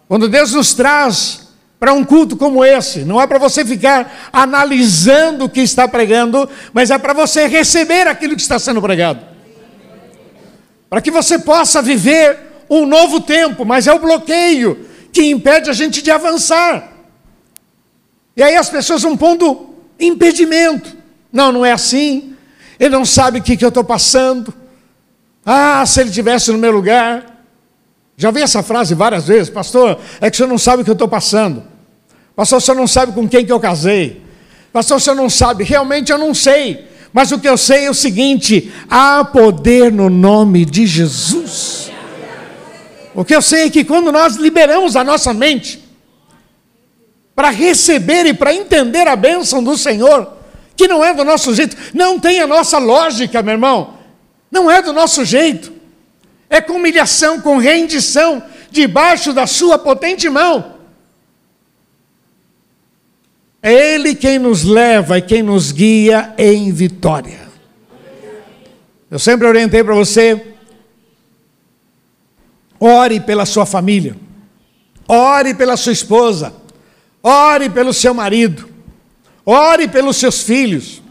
Quando 0.09 0.27
Deus 0.27 0.55
nos 0.55 0.73
traz 0.73 1.41
para 1.83 1.92
um 1.92 2.05
culto 2.05 2.37
como 2.37 2.64
esse, 2.64 3.01
não 3.01 3.21
é 3.21 3.27
para 3.27 3.40
você 3.40 3.64
ficar 3.64 4.31
analisando 4.33 5.47
o 5.47 5.49
que 5.49 5.59
está 5.59 5.88
pregando, 5.88 6.49
mas 6.73 6.92
é 6.92 6.97
para 6.97 7.12
você 7.12 7.49
receber 7.49 8.07
aquilo 8.07 8.37
que 8.37 8.40
está 8.40 8.57
sendo 8.57 8.81
pregado. 8.81 9.27
Para 10.88 11.01
que 11.01 11.11
você 11.11 11.40
possa 11.40 11.83
viver 11.83 12.38
um 12.71 12.87
novo 12.87 13.21
tempo, 13.21 13.64
mas 13.64 13.88
é 13.88 13.92
o 13.92 13.99
bloqueio 13.99 14.87
que 15.12 15.29
impede 15.29 15.71
a 15.71 15.73
gente 15.73 16.03
de 16.03 16.09
avançar. 16.09 16.88
E 18.37 18.45
aí 18.45 18.55
as 18.55 18.71
pessoas 18.71 19.03
vão 19.03 19.16
pondo 19.16 19.75
impedimento. 19.99 20.97
Não, 21.33 21.51
não 21.51 21.66
é 21.66 21.73
assim. 21.73 22.37
Ele 22.79 22.90
não 22.90 23.05
sabe 23.05 23.40
o 23.40 23.42
que, 23.42 23.57
que 23.57 23.64
eu 23.64 23.71
estou 23.71 23.83
passando. 23.83 24.55
Ah, 25.45 25.85
se 25.85 26.01
ele 26.01 26.12
tivesse 26.12 26.53
no 26.53 26.59
meu 26.59 26.71
lugar. 26.71 27.42
Já 28.16 28.31
vi 28.31 28.40
essa 28.40 28.62
frase 28.62 28.95
várias 28.95 29.27
vezes, 29.27 29.51
pastor, 29.51 29.99
é 30.21 30.31
que 30.31 30.35
o 30.35 30.37
senhor 30.37 30.49
não 30.49 30.59
sabe 30.59 30.83
o 30.83 30.85
que 30.85 30.90
eu 30.90 30.92
estou 30.92 31.09
passando. 31.09 31.71
Pastor, 32.35 32.61
senhor 32.61 32.77
não 32.77 32.87
sabe 32.87 33.12
com 33.12 33.29
quem 33.29 33.45
que 33.45 33.53
eu 33.53 33.61
casei. 33.61 34.23
Pastor, 34.73 35.01
senhor 35.01 35.16
não 35.16 35.29
sabe. 35.29 35.64
Realmente 35.64 36.11
eu 36.11 36.18
não 36.18 36.33
sei. 36.35 36.88
Mas 37.12 37.31
o 37.31 37.38
que 37.38 37.49
eu 37.49 37.57
sei 37.59 37.85
é 37.85 37.90
o 37.90 37.95
seguinte: 37.95 38.73
há 38.88 39.25
poder 39.25 39.92
no 39.92 40.09
nome 40.09 40.64
de 40.64 40.87
Jesus. 40.87 41.90
O 43.14 43.25
que 43.25 43.35
eu 43.35 43.42
sei 43.42 43.64
é 43.64 43.71
que 43.71 43.85
quando 43.85 44.11
nós 44.11 44.37
liberamos 44.37 44.97
a 44.97 45.05
nossa 45.05 45.35
mente 45.35 45.83
para 47.35 47.51
receber 47.51 48.27
e 48.27 48.33
para 48.33 48.55
entender 48.55 49.07
a 49.07 49.14
bênção 49.14 49.62
do 49.62 49.77
Senhor, 49.77 50.33
que 50.75 50.88
não 50.88 51.05
é 51.05 51.12
do 51.12 51.25
nosso 51.25 51.55
jeito, 51.55 51.77
não 51.92 52.18
tem 52.18 52.40
a 52.40 52.47
nossa 52.47 52.79
lógica, 52.79 53.42
meu 53.42 53.53
irmão, 53.53 53.99
não 54.51 54.71
é 54.71 54.81
do 54.81 54.92
nosso 54.92 55.25
jeito 55.25 55.73
é 56.53 56.61
com 56.61 56.75
humilhação, 56.75 57.40
com 57.40 57.57
rendição, 57.57 58.42
debaixo 58.71 59.33
da 59.33 59.47
sua 59.47 59.79
potente 59.79 60.29
mão. 60.29 60.71
É 63.62 63.72
Ele 63.94 64.14
quem 64.14 64.38
nos 64.38 64.64
leva 64.64 65.18
e 65.18 65.22
quem 65.22 65.42
nos 65.42 65.70
guia 65.70 66.35
em 66.37 66.72
vitória. 66.72 67.40
Eu 69.11 69.18
sempre 69.18 69.46
orientei 69.46 69.85
para 69.85 69.94
você, 69.94 70.55
ore 72.81 73.20
pela 73.20 73.46
sua 73.46 73.64
família, 73.64 74.16
ore 75.07 75.55
pela 75.55 75.77
sua 75.77 75.92
esposa, 75.92 76.55
ore 77.22 77.70
pelo 77.70 77.92
seu 77.92 78.12
marido, 78.12 78.68
ore 79.44 79.87
pelos 79.87 80.16
seus 80.16 80.42
filhos, 80.42 81.03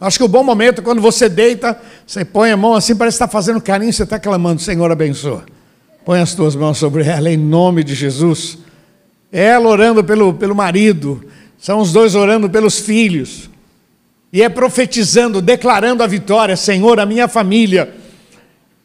Acho 0.00 0.18
que 0.18 0.24
o 0.24 0.28
bom 0.28 0.44
momento 0.44 0.80
é 0.80 0.84
quando 0.84 1.02
você 1.02 1.28
deita, 1.28 1.80
você 2.06 2.24
põe 2.24 2.52
a 2.52 2.56
mão 2.56 2.74
assim, 2.74 2.94
parece 2.94 3.18
que 3.18 3.24
está 3.24 3.28
fazendo 3.28 3.60
carinho, 3.60 3.92
você 3.92 4.04
está 4.04 4.18
clamando, 4.18 4.60
Senhor 4.60 4.90
abençoa. 4.90 5.44
Põe 6.04 6.20
as 6.20 6.34
tuas 6.34 6.54
mãos 6.54 6.78
sobre 6.78 7.04
ela 7.04 7.28
em 7.28 7.36
nome 7.36 7.82
de 7.82 7.94
Jesus. 7.94 8.58
Ela 9.30 9.68
orando 9.68 10.02
pelo, 10.02 10.34
pelo 10.34 10.54
marido, 10.54 11.24
são 11.58 11.80
os 11.80 11.92
dois 11.92 12.14
orando 12.14 12.48
pelos 12.48 12.78
filhos. 12.78 13.50
E 14.32 14.42
é 14.42 14.48
profetizando, 14.48 15.40
declarando 15.40 16.02
a 16.02 16.06
vitória: 16.06 16.56
Senhor, 16.56 16.98
a 17.00 17.06
minha 17.06 17.28
família 17.28 17.94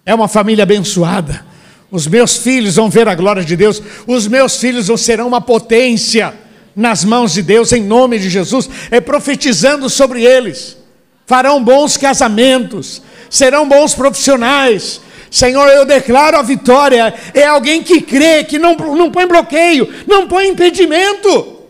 é 0.06 0.13
uma 0.13 0.27
família 0.27 0.63
abençoada. 0.63 1.45
Os 1.89 2.08
meus 2.08 2.38
filhos 2.38 2.75
vão 2.75 2.89
ver 2.89 3.08
a 3.08 3.15
glória 3.15 3.43
de 3.43 3.56
Deus, 3.56 3.82
os 4.08 4.27
meus 4.27 4.58
filhos 4.58 4.89
serão 4.99 5.27
uma 5.27 5.39
potência 5.39 6.34
nas 6.75 7.06
mãos 7.06 7.34
de 7.34 7.41
Deus, 7.43 7.71
em 7.71 7.84
nome 7.84 8.17
de 8.17 8.29
Jesus. 8.29 8.69
É 8.89 8.99
profetizando 8.99 9.89
sobre 9.89 10.23
eles 10.23 10.77
farão 11.25 11.63
bons 11.63 11.97
casamentos, 11.97 13.01
serão 13.29 13.67
bons 13.67 13.93
profissionais. 13.93 15.01
Senhor, 15.33 15.67
eu 15.69 15.83
declaro 15.83 16.37
a 16.37 16.43
vitória. 16.43 17.11
É 17.33 17.43
alguém 17.43 17.81
que 17.81 17.99
crê, 17.99 18.43
que 18.43 18.59
não, 18.59 18.75
não 18.75 19.09
põe 19.09 19.25
bloqueio, 19.25 19.91
não 20.05 20.27
põe 20.27 20.47
impedimento. 20.47 21.63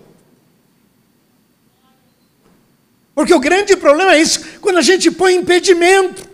Porque 3.15 3.33
o 3.33 3.39
grande 3.39 3.77
problema 3.77 4.15
é 4.15 4.21
isso, 4.21 4.59
quando 4.59 4.79
a 4.79 4.81
gente 4.81 5.09
põe 5.09 5.35
impedimento. 5.35 6.29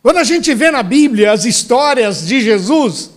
Quando 0.00 0.18
a 0.18 0.24
gente 0.24 0.54
vê 0.54 0.70
na 0.70 0.84
Bíblia 0.84 1.32
as 1.32 1.44
histórias 1.44 2.24
de 2.24 2.40
Jesus, 2.40 3.10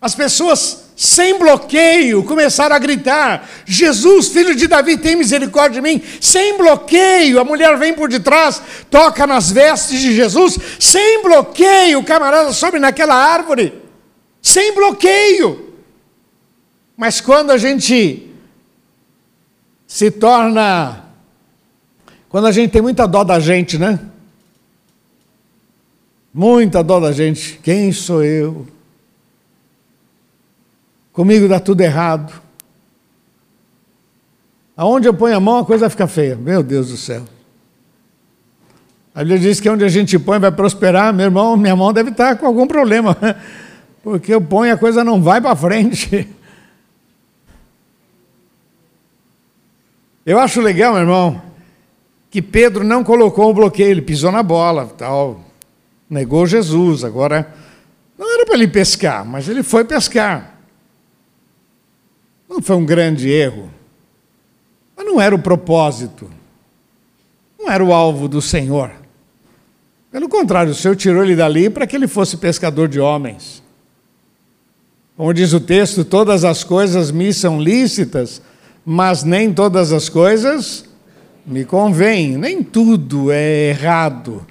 as 0.00 0.14
pessoas 0.14 0.85
sem 0.96 1.38
bloqueio, 1.38 2.24
começaram 2.24 2.74
a 2.74 2.78
gritar: 2.78 3.46
Jesus, 3.66 4.28
filho 4.28 4.56
de 4.56 4.66
Davi, 4.66 4.96
tem 4.96 5.14
misericórdia 5.14 5.82
de 5.82 5.86
mim. 5.86 6.02
Sem 6.22 6.56
bloqueio, 6.56 7.38
a 7.38 7.44
mulher 7.44 7.76
vem 7.76 7.92
por 7.92 8.08
detrás, 8.08 8.62
toca 8.90 9.26
nas 9.26 9.52
vestes 9.52 10.00
de 10.00 10.14
Jesus. 10.16 10.58
Sem 10.80 11.22
bloqueio, 11.22 11.98
o 11.98 12.04
camarada 12.04 12.50
sobe 12.54 12.78
naquela 12.78 13.14
árvore. 13.14 13.74
Sem 14.40 14.74
bloqueio. 14.74 15.74
Mas 16.96 17.20
quando 17.20 17.50
a 17.50 17.58
gente 17.58 18.30
se 19.86 20.10
torna. 20.10 21.04
Quando 22.30 22.46
a 22.46 22.52
gente 22.52 22.70
tem 22.70 22.80
muita 22.80 23.06
dó 23.06 23.22
da 23.22 23.38
gente, 23.38 23.76
né? 23.76 24.00
Muita 26.32 26.82
dó 26.82 26.98
da 27.00 27.12
gente. 27.12 27.60
Quem 27.62 27.92
sou 27.92 28.24
eu? 28.24 28.66
Comigo 31.16 31.48
dá 31.48 31.58
tudo 31.58 31.80
errado. 31.80 32.30
Aonde 34.76 35.08
eu 35.08 35.14
ponho 35.14 35.34
a 35.34 35.40
mão, 35.40 35.60
a 35.60 35.64
coisa 35.64 35.88
fica 35.88 36.06
feia. 36.06 36.36
Meu 36.36 36.62
Deus 36.62 36.90
do 36.90 36.96
céu. 36.98 37.24
A 39.14 39.20
Bíblia 39.20 39.38
diz 39.38 39.58
que 39.58 39.70
onde 39.70 39.82
a 39.82 39.88
gente 39.88 40.18
põe 40.18 40.38
vai 40.38 40.52
prosperar. 40.52 41.14
Meu 41.14 41.24
irmão, 41.24 41.56
minha 41.56 41.74
mão 41.74 41.90
deve 41.90 42.10
estar 42.10 42.36
com 42.36 42.44
algum 42.44 42.66
problema. 42.66 43.16
Porque 44.04 44.34
eu 44.34 44.42
ponho 44.42 44.74
a 44.74 44.76
coisa 44.76 45.02
não 45.02 45.22
vai 45.22 45.40
para 45.40 45.56
frente. 45.56 46.28
Eu 50.26 50.40
acho 50.40 50.60
legal, 50.60 50.92
meu 50.94 51.02
irmão, 51.02 51.40
que 52.28 52.42
Pedro 52.42 52.82
não 52.82 53.04
colocou 53.04 53.48
o 53.48 53.54
bloqueio, 53.54 53.92
ele 53.92 54.02
pisou 54.02 54.32
na 54.32 54.42
bola, 54.42 54.86
tal, 54.86 55.40
negou 56.10 56.48
Jesus. 56.48 57.04
Agora, 57.04 57.54
não 58.18 58.34
era 58.34 58.44
para 58.44 58.56
ele 58.56 58.66
pescar, 58.66 59.24
mas 59.24 59.48
ele 59.48 59.62
foi 59.62 59.84
pescar. 59.84 60.55
Não 62.48 62.62
foi 62.62 62.76
um 62.76 62.86
grande 62.86 63.28
erro, 63.28 63.70
mas 64.96 65.04
não 65.04 65.20
era 65.20 65.34
o 65.34 65.38
propósito, 65.38 66.30
não 67.58 67.70
era 67.70 67.84
o 67.84 67.92
alvo 67.92 68.28
do 68.28 68.40
Senhor. 68.40 68.90
Pelo 70.10 70.28
contrário, 70.28 70.72
o 70.72 70.74
Senhor 70.74 70.96
tirou 70.96 71.24
ele 71.24 71.36
dali 71.36 71.68
para 71.68 71.86
que 71.86 71.94
ele 71.96 72.06
fosse 72.06 72.36
pescador 72.36 72.88
de 72.88 73.00
homens. 73.00 73.62
Como 75.16 75.32
diz 75.32 75.52
o 75.52 75.60
texto, 75.60 76.04
todas 76.04 76.44
as 76.44 76.62
coisas 76.62 77.10
me 77.10 77.32
são 77.32 77.60
lícitas, 77.60 78.40
mas 78.84 79.24
nem 79.24 79.52
todas 79.52 79.92
as 79.92 80.08
coisas 80.08 80.84
me 81.44 81.64
convêm, 81.64 82.36
nem 82.36 82.62
tudo 82.62 83.30
é 83.30 83.70
errado. 83.70 84.46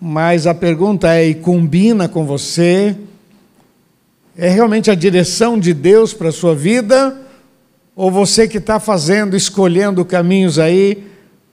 Mas 0.00 0.46
a 0.46 0.54
pergunta 0.54 1.12
é: 1.14 1.28
e 1.28 1.34
combina 1.34 2.08
com 2.08 2.24
você? 2.24 2.96
É 4.36 4.48
realmente 4.48 4.90
a 4.90 4.94
direção 4.94 5.58
de 5.58 5.74
Deus 5.74 6.14
para 6.14 6.28
a 6.28 6.32
sua 6.32 6.54
vida? 6.54 7.27
Ou 7.98 8.12
você 8.12 8.46
que 8.46 8.58
está 8.58 8.78
fazendo, 8.78 9.36
escolhendo 9.36 10.04
caminhos 10.04 10.56
aí 10.56 11.04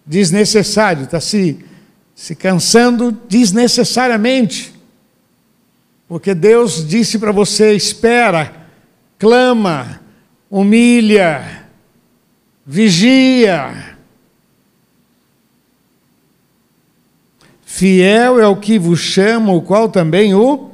desnecessários, 0.05 1.05
está 1.05 1.19
se, 1.19 1.57
se 2.13 2.35
cansando 2.35 3.11
desnecessariamente. 3.27 4.71
Porque 6.07 6.35
Deus 6.35 6.87
disse 6.87 7.17
para 7.17 7.31
você: 7.31 7.73
espera, 7.73 8.67
clama, 9.17 10.01
humilha, 10.47 11.65
vigia. 12.63 13.97
Fiel 17.65 18.39
é 18.39 18.47
o 18.47 18.55
que 18.55 18.77
vos 18.77 18.99
chama, 18.99 19.51
o 19.51 19.63
qual 19.63 19.89
também 19.89 20.35
o 20.35 20.69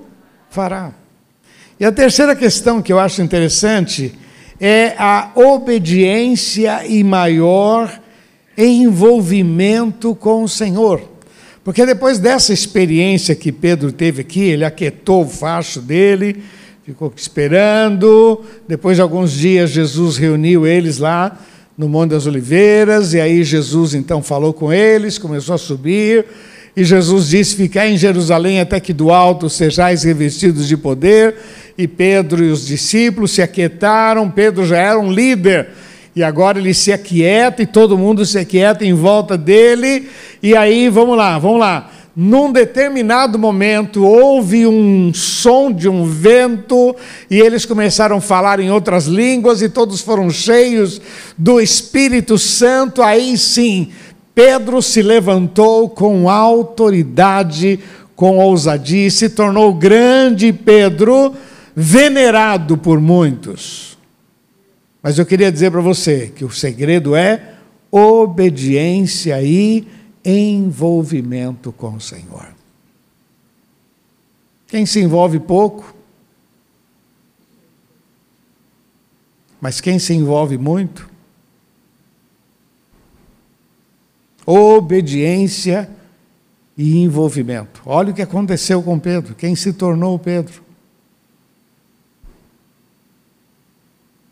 fará. 0.50 0.92
E 1.80 1.86
a 1.86 1.94
terceira 1.94 2.36
questão 2.36 2.82
que 2.82 2.92
eu 2.92 3.00
acho 3.00 3.22
interessante 3.22 4.20
é 4.64 4.94
a 4.96 5.32
obediência 5.34 6.86
e 6.86 7.04
maior 7.04 8.00
envolvimento 8.56 10.14
com 10.14 10.44
o 10.44 10.48
Senhor. 10.48 11.02
Porque 11.64 11.84
depois 11.84 12.20
dessa 12.20 12.54
experiência 12.54 13.34
que 13.34 13.52
Pedro 13.52 13.92
teve 13.92 14.22
aqui, 14.22 14.42
ele 14.42 14.64
aquietou 14.64 15.24
o 15.24 15.28
facho 15.28 15.82
dele, 15.82 16.44
ficou 16.84 17.12
esperando. 17.16 18.44
Depois 18.68 18.98
de 18.98 19.02
alguns 19.02 19.32
dias, 19.32 19.72
Jesus 19.72 20.18
reuniu 20.18 20.68
eles 20.68 21.00
lá 21.00 21.40
no 21.76 21.90
Monte 21.90 22.12
das 22.12 22.28
Oliveiras, 22.28 23.16
e 23.16 23.20
aí 23.20 23.44
Jesus 23.44 23.96
então 23.96 24.22
falou 24.22 24.54
com 24.54 24.72
eles, 24.72 25.18
começou 25.18 25.56
a 25.56 25.58
subir. 25.58 26.26
E 26.76 26.84
Jesus 26.84 27.30
disse: 27.30 27.56
Ficai 27.56 27.92
em 27.92 27.98
Jerusalém 27.98 28.60
até 28.60 28.80
que 28.80 28.94
do 28.94 29.12
alto 29.12 29.50
sejais 29.50 30.04
revestidos 30.04 30.68
de 30.68 30.78
poder. 30.78 31.36
E 31.78 31.88
Pedro 31.88 32.44
e 32.44 32.50
os 32.50 32.66
discípulos 32.66 33.32
se 33.32 33.42
aquietaram. 33.42 34.30
Pedro 34.30 34.66
já 34.66 34.78
era 34.78 35.00
um 35.00 35.12
líder. 35.12 35.70
E 36.16 36.24
agora 36.24 36.60
ele 36.60 36.74
se 36.74 36.92
aquieta 36.92 37.64
e 37.64 37.66
todo 37.66 37.98
mundo 37.98 38.26
se 38.26 38.38
aquieta 38.38 38.86
em 38.86 38.94
volta 38.94 39.38
dele. 39.38 40.10
E 40.44 40.56
aí, 40.56 40.90
vamos 40.90 41.18
lá, 41.18 41.40
vamos 41.40 41.60
lá. 41.60 41.90
Num 42.14 42.52
determinado 42.52 43.40
momento, 43.40 44.04
houve 44.06 44.68
um 44.68 45.14
som 45.14 45.72
de 45.72 45.88
um 45.88 46.04
vento, 46.04 46.94
e 47.30 47.40
eles 47.40 47.66
começaram 47.66 48.18
a 48.18 48.22
falar 48.22 48.60
em 48.60 48.70
outras 48.70 49.06
línguas, 49.06 49.62
e 49.62 49.70
todos 49.70 50.02
foram 50.02 50.30
cheios 50.30 51.02
do 51.38 51.62
Espírito 51.62 52.38
Santo. 52.38 53.02
Aí 53.02 53.38
sim, 53.38 53.92
Pedro 54.34 54.82
se 54.82 55.02
levantou 55.02 55.90
com 55.90 56.30
autoridade, 56.30 57.80
com 58.16 58.38
ousadia, 58.38 59.08
e 59.08 59.12
se 59.12 59.30
tornou 59.30 59.74
grande 59.74 60.54
Pedro, 60.54 61.36
venerado 61.76 62.78
por 62.78 63.00
muitos. 63.00 63.98
Mas 65.04 65.18
eu 65.18 65.26
queria 65.26 65.52
dizer 65.52 65.72
para 65.72 65.82
você 65.82 66.32
que 66.34 66.46
o 66.46 66.52
segredo 66.52 67.16
é 67.16 67.56
obediência 67.92 69.42
e 69.42 69.88
envolvimento 70.24 71.72
com 71.72 71.96
o 71.96 72.02
Senhor. 72.02 72.48
Quem 74.68 74.86
se 74.86 75.02
envolve 75.02 75.40
pouco, 75.40 75.94
mas 79.60 79.82
quem 79.82 80.00
se 80.00 80.14
envolve 80.14 80.58
muito, 80.58 81.11
obediência 84.46 85.90
e 86.78 86.98
envolvimento. 87.00 87.82
Olha 87.86 88.12
o 88.12 88.14
que 88.14 88.22
aconteceu 88.22 88.82
com 88.82 88.98
Pedro, 88.98 89.36
quem 89.36 89.56
se 89.56 89.74
tornou 89.74 90.18
Pedro. 90.18 90.64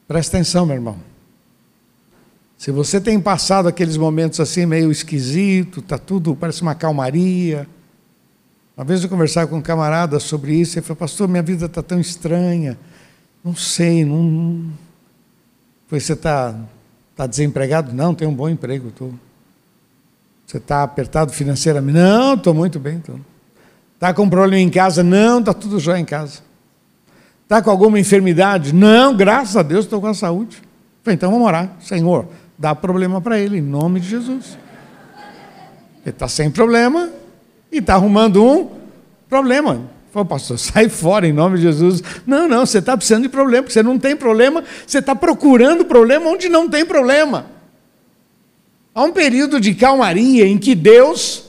Presta 0.08 0.38
atenção, 0.38 0.66
meu 0.66 0.76
irmão. 0.76 0.98
Se 2.58 2.72
você 2.72 3.00
tem 3.00 3.20
passado 3.20 3.68
aqueles 3.68 3.96
momentos 3.96 4.40
assim 4.40 4.66
meio 4.66 4.92
esquisito, 4.92 5.82
tá 5.82 5.98
tudo 5.98 6.36
parece 6.36 6.62
uma 6.62 6.76
calmaria. 6.76 7.68
Uma 8.76 8.84
vez 8.84 9.04
eu 9.04 9.10
conversava 9.10 9.48
com 9.48 9.58
um 9.58 9.62
camarada 9.62 10.20
sobre 10.20 10.56
isso, 10.56 10.78
ele 10.78 10.86
falou: 10.86 10.98
"Pastor, 10.98 11.28
minha 11.28 11.44
vida 11.44 11.68
está 11.68 11.84
tão 11.84 12.00
estranha. 12.00 12.78
Não 13.44 13.56
sei, 13.56 14.04
não, 14.04 14.66
você 15.90 16.14
está 16.14 16.60
tá 17.16 17.26
desempregado? 17.26 17.94
Não, 17.94 18.14
tem 18.14 18.28
um 18.28 18.34
bom 18.34 18.50
emprego, 18.50 18.92
tô. 18.92 19.12
Você 20.50 20.58
está 20.58 20.82
apertado 20.82 21.32
financeiramente? 21.32 22.00
Não, 22.00 22.34
estou 22.34 22.56
muito 22.56 22.80
bem. 22.80 23.04
Está 23.94 24.12
com 24.16 24.28
problema 24.28 24.64
em 24.64 24.70
casa? 24.72 25.04
Não, 25.04 25.38
está 25.38 25.54
tudo 25.54 25.80
jóia 25.80 26.00
em 26.00 26.06
casa. 26.06 26.40
Está 27.44 27.62
com 27.62 27.70
alguma 27.70 28.00
enfermidade? 28.00 28.74
Não, 28.74 29.16
graças 29.16 29.56
a 29.56 29.62
Deus 29.62 29.86
estou 29.86 30.02
com 30.02 30.08
a 30.08 30.14
saúde. 30.16 30.60
Então 31.06 31.30
vamos 31.30 31.46
orar. 31.46 31.70
Senhor, 31.80 32.26
dá 32.58 32.74
problema 32.74 33.22
para 33.22 33.38
ele, 33.38 33.60
em 33.60 33.62
nome 33.62 34.00
de 34.00 34.10
Jesus. 34.10 34.58
Ele 36.02 36.10
está 36.10 36.28
sem 36.28 36.50
problema 36.50 37.12
e 37.72 37.78
está 37.78 37.94
arrumando 37.94 38.44
um 38.44 38.72
problema. 39.30 39.84
Falei, 40.12 40.28
pastor, 40.28 40.58
sai 40.58 40.90
fora 40.90 41.28
em 41.28 41.32
nome 41.32 41.58
de 41.58 41.62
Jesus. 41.62 42.02
Não, 42.26 42.48
não, 42.48 42.66
você 42.66 42.80
está 42.80 42.98
precisando 42.98 43.22
de 43.22 43.30
problema, 43.30 43.62
porque 43.62 43.74
você 43.74 43.84
não 43.84 44.00
tem 44.00 44.16
problema, 44.16 44.64
você 44.88 44.98
está 44.98 45.16
procurando 45.16 45.86
problema 45.86 46.28
onde 46.28 46.50
não 46.50 46.68
tem 46.68 46.84
problema. 46.84 47.59
Há 48.94 49.04
um 49.04 49.12
período 49.12 49.60
de 49.60 49.74
calmaria 49.74 50.48
em 50.48 50.58
que 50.58 50.74
Deus 50.76 51.46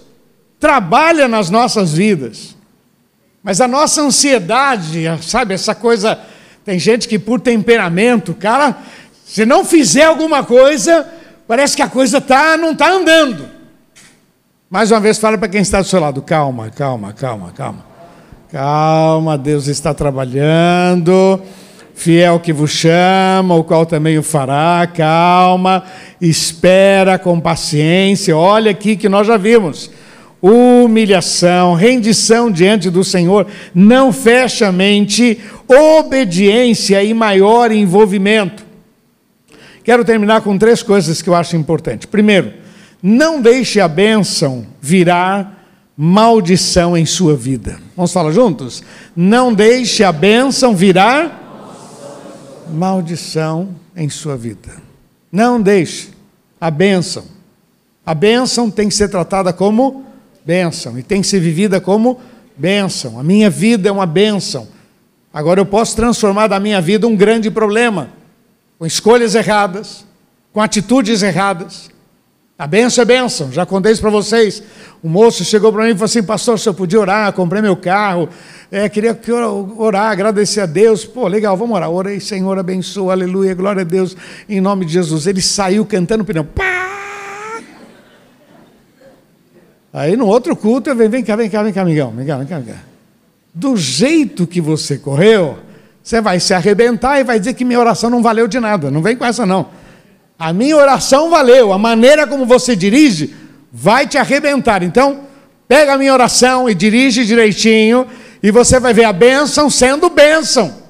trabalha 0.59 1.27
nas 1.27 1.51
nossas 1.51 1.93
vidas. 1.93 2.57
Mas 3.43 3.61
a 3.61 3.67
nossa 3.67 4.03
ansiedade, 4.03 5.05
sabe, 5.23 5.55
essa 5.55 5.75
coisa. 5.75 6.19
Tem 6.65 6.79
gente 6.79 7.09
que, 7.09 7.19
por 7.19 7.41
temperamento, 7.41 8.35
cara, 8.35 8.77
se 9.25 9.47
não 9.47 9.65
fizer 9.65 10.05
alguma 10.05 10.45
coisa, 10.45 11.09
parece 11.49 11.75
que 11.75 11.83
a 11.83 11.89
coisa 11.89 12.21
tá, 12.21 12.57
não 12.57 12.73
está 12.73 12.93
andando. 12.93 13.49
Mais 14.69 14.91
uma 14.91 15.01
vez, 15.01 15.19
fala 15.19 15.39
para 15.39 15.49
quem 15.49 15.63
está 15.63 15.81
do 15.81 15.87
seu 15.87 15.99
lado: 15.99 16.21
calma, 16.21 16.71
calma, 16.71 17.13
calma, 17.13 17.53
calma. 17.57 17.91
Calma, 18.53 19.39
Deus 19.39 19.69
está 19.69 19.95
trabalhando 19.95 21.41
fiel 22.01 22.41
que 22.41 22.51
vos 22.51 22.71
chama, 22.71 23.55
o 23.55 23.63
qual 23.63 23.85
também 23.85 24.17
o 24.17 24.23
fará, 24.23 24.87
calma, 24.87 25.85
espera 26.19 27.19
com 27.19 27.39
paciência. 27.39 28.35
Olha 28.35 28.71
aqui 28.71 28.97
que 28.97 29.07
nós 29.07 29.27
já 29.27 29.37
vimos. 29.37 29.91
Humilhação, 30.41 31.75
rendição 31.75 32.51
diante 32.51 32.89
do 32.89 33.05
Senhor, 33.05 33.47
não 33.75 34.15
fecha 34.15 34.69
a 34.69 34.73
mente, 34.73 35.39
obediência 35.69 37.05
e 37.05 37.13
maior 37.13 37.71
envolvimento. 37.71 38.65
Quero 39.85 40.03
terminar 40.03 40.41
com 40.41 40.57
três 40.57 40.83
coisas 40.83 41.21
que 41.21 41.29
eu 41.29 41.35
acho 41.35 41.55
importante. 41.55 42.07
Primeiro, 42.07 42.55
não 43.03 43.43
deixe 43.43 43.79
a 43.79 43.87
bênção 43.87 44.67
virar 44.81 45.67
maldição 45.95 46.97
em 46.97 47.05
sua 47.05 47.37
vida. 47.37 47.79
Vamos 47.95 48.11
falar 48.11 48.33
juntos? 48.33 48.83
Não 49.15 49.53
deixe 49.53 50.03
a 50.03 50.11
bênção 50.11 50.75
virar 50.75 51.40
maldição 52.71 53.75
em 53.97 54.09
sua 54.09 54.37
vida. 54.37 54.71
Não 55.31 55.61
deixe 55.61 56.11
a 56.61 56.71
bênção. 56.71 57.25
A 58.05 58.15
bênção 58.15 58.71
tem 58.71 58.89
que 58.89 58.95
ser 58.95 59.09
tratada 59.09 59.53
como 59.53 60.05
bênção 60.45 60.99
e 60.99 61.03
tem 61.03 61.21
que 61.21 61.27
ser 61.27 61.41
vivida 61.41 61.81
como 61.81 62.21
bênção. 62.57 63.19
A 63.19 63.23
minha 63.23 63.51
vida 63.51 63.89
é 63.89 63.93
uma 63.93 64.07
bênção. 64.07 64.69
Agora 65.33 65.61
eu 65.61 65.67
posso 65.67 65.95
transformar 65.95 66.49
da 66.49 66.59
minha 66.59 66.81
vida 66.81 67.07
um 67.07 67.15
grande 67.15 67.51
problema, 67.51 68.11
com 68.79 68.87
escolhas 68.87 69.35
erradas, 69.35 70.05
com 70.53 70.61
atitudes 70.61 71.23
erradas. 71.23 71.89
A 72.59 72.67
benção 72.67 73.03
é 73.03 73.05
benção, 73.05 73.53
já 73.53 73.65
contei 73.65 73.93
isso 73.93 74.03
para 74.03 74.11
vocês. 74.11 74.63
O 75.03 75.09
moço 75.09 75.45
chegou 75.45 75.73
para 75.73 75.85
mim 75.85 75.91
e 75.91 75.95
falou 75.95 76.05
assim: 76.07 76.23
Pastor, 76.23 76.59
se 76.59 76.69
eu 76.69 76.75
podia 76.75 77.01
orar, 77.01 77.33
comprei 77.33 77.63
meu 77.63 77.77
carro, 77.77 78.29
é, 78.73 78.89
queria 78.89 79.19
orar, 79.77 80.13
agradecer 80.13 80.61
a 80.61 80.67
Deus. 80.67 81.05
Pô, 81.05 81.27
legal, 81.27 81.57
vamos 81.57 81.75
orar. 81.75 81.91
Orei, 81.91 82.21
Senhor, 82.21 82.57
abençoa, 82.57 83.13
aleluia, 83.13 83.53
glória 83.55 83.83
a 83.83 83.85
Deus, 83.85 84.17
em 84.49 84.61
nome 84.61 84.85
de 84.85 84.93
Jesus. 84.93 85.27
Ele 85.27 85.43
saiu 85.43 85.85
cantando 85.85 86.25
pneu. 86.25 86.45
Pá! 86.45 86.91
Aí 89.93 90.17
no 90.17 90.27
outro 90.27 90.55
culto, 90.55 90.89
eu 90.89 90.95
venho, 90.95 91.11
vem 91.11 91.25
cá, 91.25 91.35
vem 91.35 91.51
cá, 91.51 91.65
vem 91.65 91.73
cá, 91.73 91.83
amigão, 91.83 92.13
vem 92.13 92.25
cá, 92.25 92.37
vem 92.39 92.47
cá, 92.47 92.59
vem 92.59 92.75
cá. 92.75 92.81
Do 93.53 93.77
jeito 93.77 94.47
que 94.47 94.61
você 94.61 94.97
correu, 94.97 95.59
você 96.01 96.21
vai 96.21 96.39
se 96.39 96.55
arrebentar 96.55 97.19
e 97.19 97.25
vai 97.25 97.41
dizer 97.41 97.55
que 97.55 97.65
minha 97.65 97.81
oração 97.81 98.09
não 98.09 98.23
valeu 98.23 98.47
de 98.47 98.61
nada. 98.61 98.89
Não 98.89 99.03
vem 99.03 99.17
com 99.17 99.25
essa, 99.25 99.45
não. 99.45 99.69
A 100.39 100.53
minha 100.53 100.77
oração 100.77 101.29
valeu, 101.29 101.73
a 101.73 101.79
maneira 101.79 102.25
como 102.25 102.47
você 102.47 102.77
dirige 102.77 103.35
vai 103.73 104.07
te 104.07 104.17
arrebentar. 104.17 104.85
Então, 104.85 105.23
pega 105.67 105.95
a 105.95 105.99
minha 105.99 106.13
oração 106.13 106.71
e 106.71 106.75
dirige 106.75 107.27
direitinho, 107.27 108.07
e 108.43 108.51
você 108.51 108.81
vai 108.81 108.95
ver 108.95 109.05
a 109.05 109.13
bênção 109.13 109.69
sendo 109.69 110.09
bênção. 110.09 110.81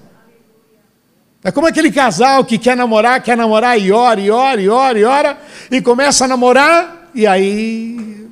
É 1.42 1.50
como 1.50 1.66
aquele 1.66 1.90
casal 1.90 2.44
que 2.44 2.58
quer 2.58 2.76
namorar, 2.76 3.22
quer 3.22 3.36
namorar 3.36 3.80
e 3.80 3.90
ora, 3.90 4.20
e 4.20 4.30
ora, 4.30 4.60
e 4.60 4.68
ora, 4.68 4.98
e 4.98 5.04
ora, 5.04 5.38
e 5.70 5.80
começa 5.80 6.24
a 6.24 6.28
namorar, 6.28 7.10
e 7.14 7.26
aí. 7.26 8.28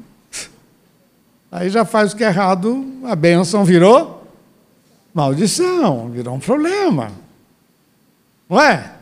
Aí 1.50 1.70
já 1.70 1.84
faz 1.84 2.12
o 2.12 2.16
que 2.16 2.22
é 2.22 2.26
errado, 2.26 2.86
a 3.04 3.16
bênção 3.16 3.64
virou 3.64 4.18
maldição, 5.14 6.10
virou 6.10 6.34
um 6.34 6.38
problema. 6.38 7.10
Não 8.48 8.60
é? 8.60 8.92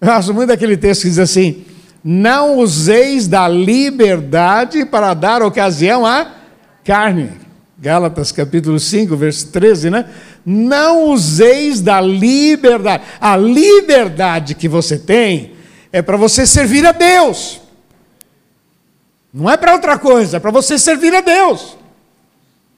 Eu 0.00 0.08
gosto 0.08 0.34
muito 0.34 0.48
daquele 0.48 0.76
texto 0.76 1.02
que 1.02 1.08
diz 1.08 1.18
assim: 1.18 1.64
Não 2.02 2.58
useis 2.58 3.28
da 3.28 3.46
liberdade 3.46 4.84
para 4.84 5.14
dar 5.14 5.42
ocasião 5.42 6.04
à 6.04 6.32
carne. 6.84 7.45
Gálatas 7.78 8.32
capítulo 8.32 8.80
5, 8.80 9.14
verso 9.16 9.48
13, 9.48 9.90
né? 9.90 10.08
Não 10.44 11.10
useis 11.10 11.82
da 11.82 12.00
liberdade. 12.00 13.04
A 13.20 13.36
liberdade 13.36 14.54
que 14.54 14.66
você 14.66 14.98
tem 14.98 15.52
é 15.92 16.00
para 16.00 16.16
você 16.16 16.46
servir 16.46 16.86
a 16.86 16.92
Deus. 16.92 17.60
Não 19.32 19.50
é 19.50 19.56
para 19.58 19.74
outra 19.74 19.98
coisa, 19.98 20.38
é 20.38 20.40
para 20.40 20.50
você 20.50 20.78
servir 20.78 21.14
a 21.14 21.20
Deus. 21.20 21.76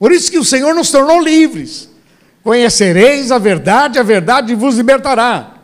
Por 0.00 0.11
isso 0.11 0.30
que 0.30 0.38
o 0.38 0.44
Senhor 0.44 0.74
nos 0.74 0.90
tornou 0.90 1.22
livres. 1.22 1.88
Conhecereis 2.42 3.30
a 3.30 3.38
verdade, 3.38 4.00
a 4.00 4.02
verdade 4.02 4.54
vos 4.56 4.76
libertará. 4.76 5.54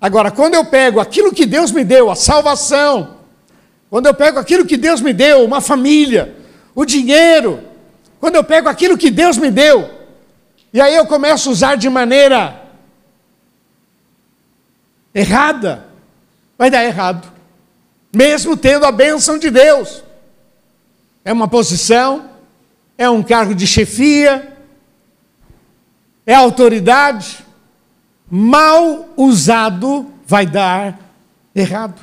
Agora, 0.00 0.30
quando 0.30 0.54
eu 0.54 0.64
pego 0.64 1.00
aquilo 1.00 1.32
que 1.32 1.46
Deus 1.46 1.72
me 1.72 1.82
deu, 1.82 2.10
a 2.10 2.14
salvação, 2.14 3.16
quando 3.90 4.06
eu 4.06 4.14
pego 4.14 4.38
aquilo 4.38 4.64
que 4.64 4.76
Deus 4.76 5.00
me 5.00 5.12
deu, 5.12 5.44
uma 5.44 5.60
família, 5.60 6.36
o 6.74 6.84
dinheiro, 6.84 7.71
quando 8.22 8.36
eu 8.36 8.44
pego 8.44 8.68
aquilo 8.68 8.96
que 8.96 9.10
Deus 9.10 9.36
me 9.36 9.50
deu, 9.50 9.90
e 10.72 10.80
aí 10.80 10.94
eu 10.94 11.04
começo 11.04 11.48
a 11.48 11.52
usar 11.52 11.74
de 11.74 11.90
maneira 11.90 12.62
errada, 15.12 15.88
vai 16.56 16.70
dar 16.70 16.84
errado, 16.84 17.32
mesmo 18.14 18.56
tendo 18.56 18.86
a 18.86 18.92
bênção 18.92 19.38
de 19.38 19.50
Deus. 19.50 20.04
É 21.24 21.32
uma 21.32 21.48
posição, 21.48 22.30
é 22.96 23.10
um 23.10 23.24
cargo 23.24 23.56
de 23.56 23.66
chefia, 23.66 24.56
é 26.24 26.32
autoridade, 26.32 27.44
mal 28.30 29.08
usado 29.16 30.14
vai 30.24 30.46
dar 30.46 30.96
errado. 31.52 32.00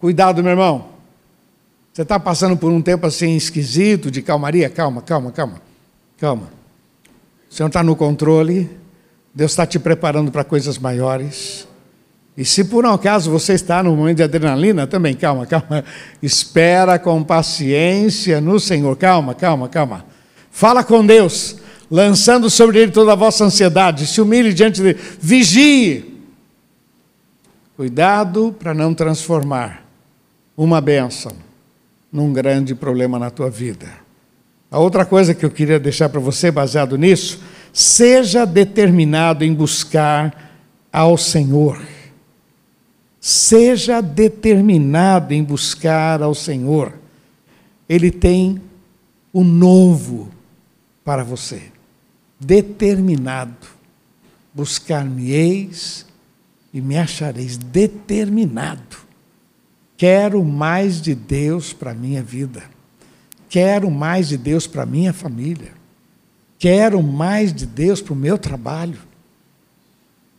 Cuidado, 0.00 0.42
meu 0.42 0.50
irmão. 0.50 0.95
Você 1.96 2.02
está 2.02 2.20
passando 2.20 2.58
por 2.58 2.70
um 2.70 2.82
tempo 2.82 3.06
assim 3.06 3.36
esquisito, 3.36 4.10
de 4.10 4.20
calmaria? 4.20 4.68
Calma, 4.68 5.00
calma, 5.00 5.32
calma. 5.32 5.62
Calma. 6.18 6.50
O 7.50 7.54
Senhor 7.54 7.68
está 7.68 7.82
no 7.82 7.96
controle. 7.96 8.68
Deus 9.34 9.52
está 9.52 9.64
te 9.64 9.78
preparando 9.78 10.30
para 10.30 10.44
coisas 10.44 10.76
maiores. 10.76 11.66
E 12.36 12.44
se 12.44 12.64
por 12.64 12.84
um 12.84 12.92
acaso 12.92 13.30
você 13.30 13.54
está 13.54 13.82
no 13.82 13.96
momento 13.96 14.18
de 14.18 14.24
adrenalina, 14.24 14.86
também 14.86 15.14
calma, 15.14 15.46
calma. 15.46 15.82
Espera 16.22 16.98
com 16.98 17.24
paciência 17.24 18.42
no 18.42 18.60
Senhor. 18.60 18.94
Calma, 18.98 19.34
calma, 19.34 19.66
calma. 19.66 20.04
Fala 20.50 20.84
com 20.84 21.06
Deus, 21.06 21.56
lançando 21.90 22.50
sobre 22.50 22.78
Ele 22.78 22.92
toda 22.92 23.14
a 23.14 23.16
vossa 23.16 23.42
ansiedade. 23.42 24.06
Se 24.06 24.20
humilhe 24.20 24.52
diante 24.52 24.82
dele. 24.82 25.00
Vigie. 25.18 26.20
Cuidado 27.74 28.54
para 28.58 28.74
não 28.74 28.92
transformar 28.92 29.82
uma 30.54 30.78
bênção 30.78 31.45
num 32.16 32.32
grande 32.32 32.74
problema 32.74 33.18
na 33.18 33.28
tua 33.28 33.50
vida. 33.50 33.86
A 34.70 34.78
outra 34.78 35.04
coisa 35.04 35.34
que 35.34 35.44
eu 35.44 35.50
queria 35.50 35.78
deixar 35.78 36.08
para 36.08 36.18
você, 36.18 36.50
baseado 36.50 36.96
nisso, 36.96 37.42
seja 37.74 38.46
determinado 38.46 39.44
em 39.44 39.52
buscar 39.52 40.56
ao 40.90 41.18
Senhor. 41.18 41.78
Seja 43.20 44.00
determinado 44.00 45.34
em 45.34 45.44
buscar 45.44 46.22
ao 46.22 46.34
Senhor. 46.34 46.94
Ele 47.86 48.10
tem 48.10 48.62
o 49.30 49.44
novo 49.44 50.30
para 51.04 51.22
você. 51.22 51.64
Determinado. 52.40 53.66
Buscar-me-eis 54.54 56.06
e 56.72 56.80
me 56.80 56.96
achareis 56.96 57.58
determinado. 57.58 59.05
Quero 59.96 60.44
mais 60.44 61.00
de 61.00 61.14
Deus 61.14 61.72
para 61.72 61.92
a 61.92 61.94
minha 61.94 62.22
vida. 62.22 62.62
Quero 63.48 63.90
mais 63.90 64.28
de 64.28 64.36
Deus 64.36 64.66
para 64.66 64.82
a 64.82 64.86
minha 64.86 65.12
família. 65.12 65.72
Quero 66.58 67.02
mais 67.02 67.52
de 67.52 67.66
Deus 67.66 68.00
para 68.00 68.12
o 68.12 68.16
meu 68.16 68.36
trabalho. 68.36 68.98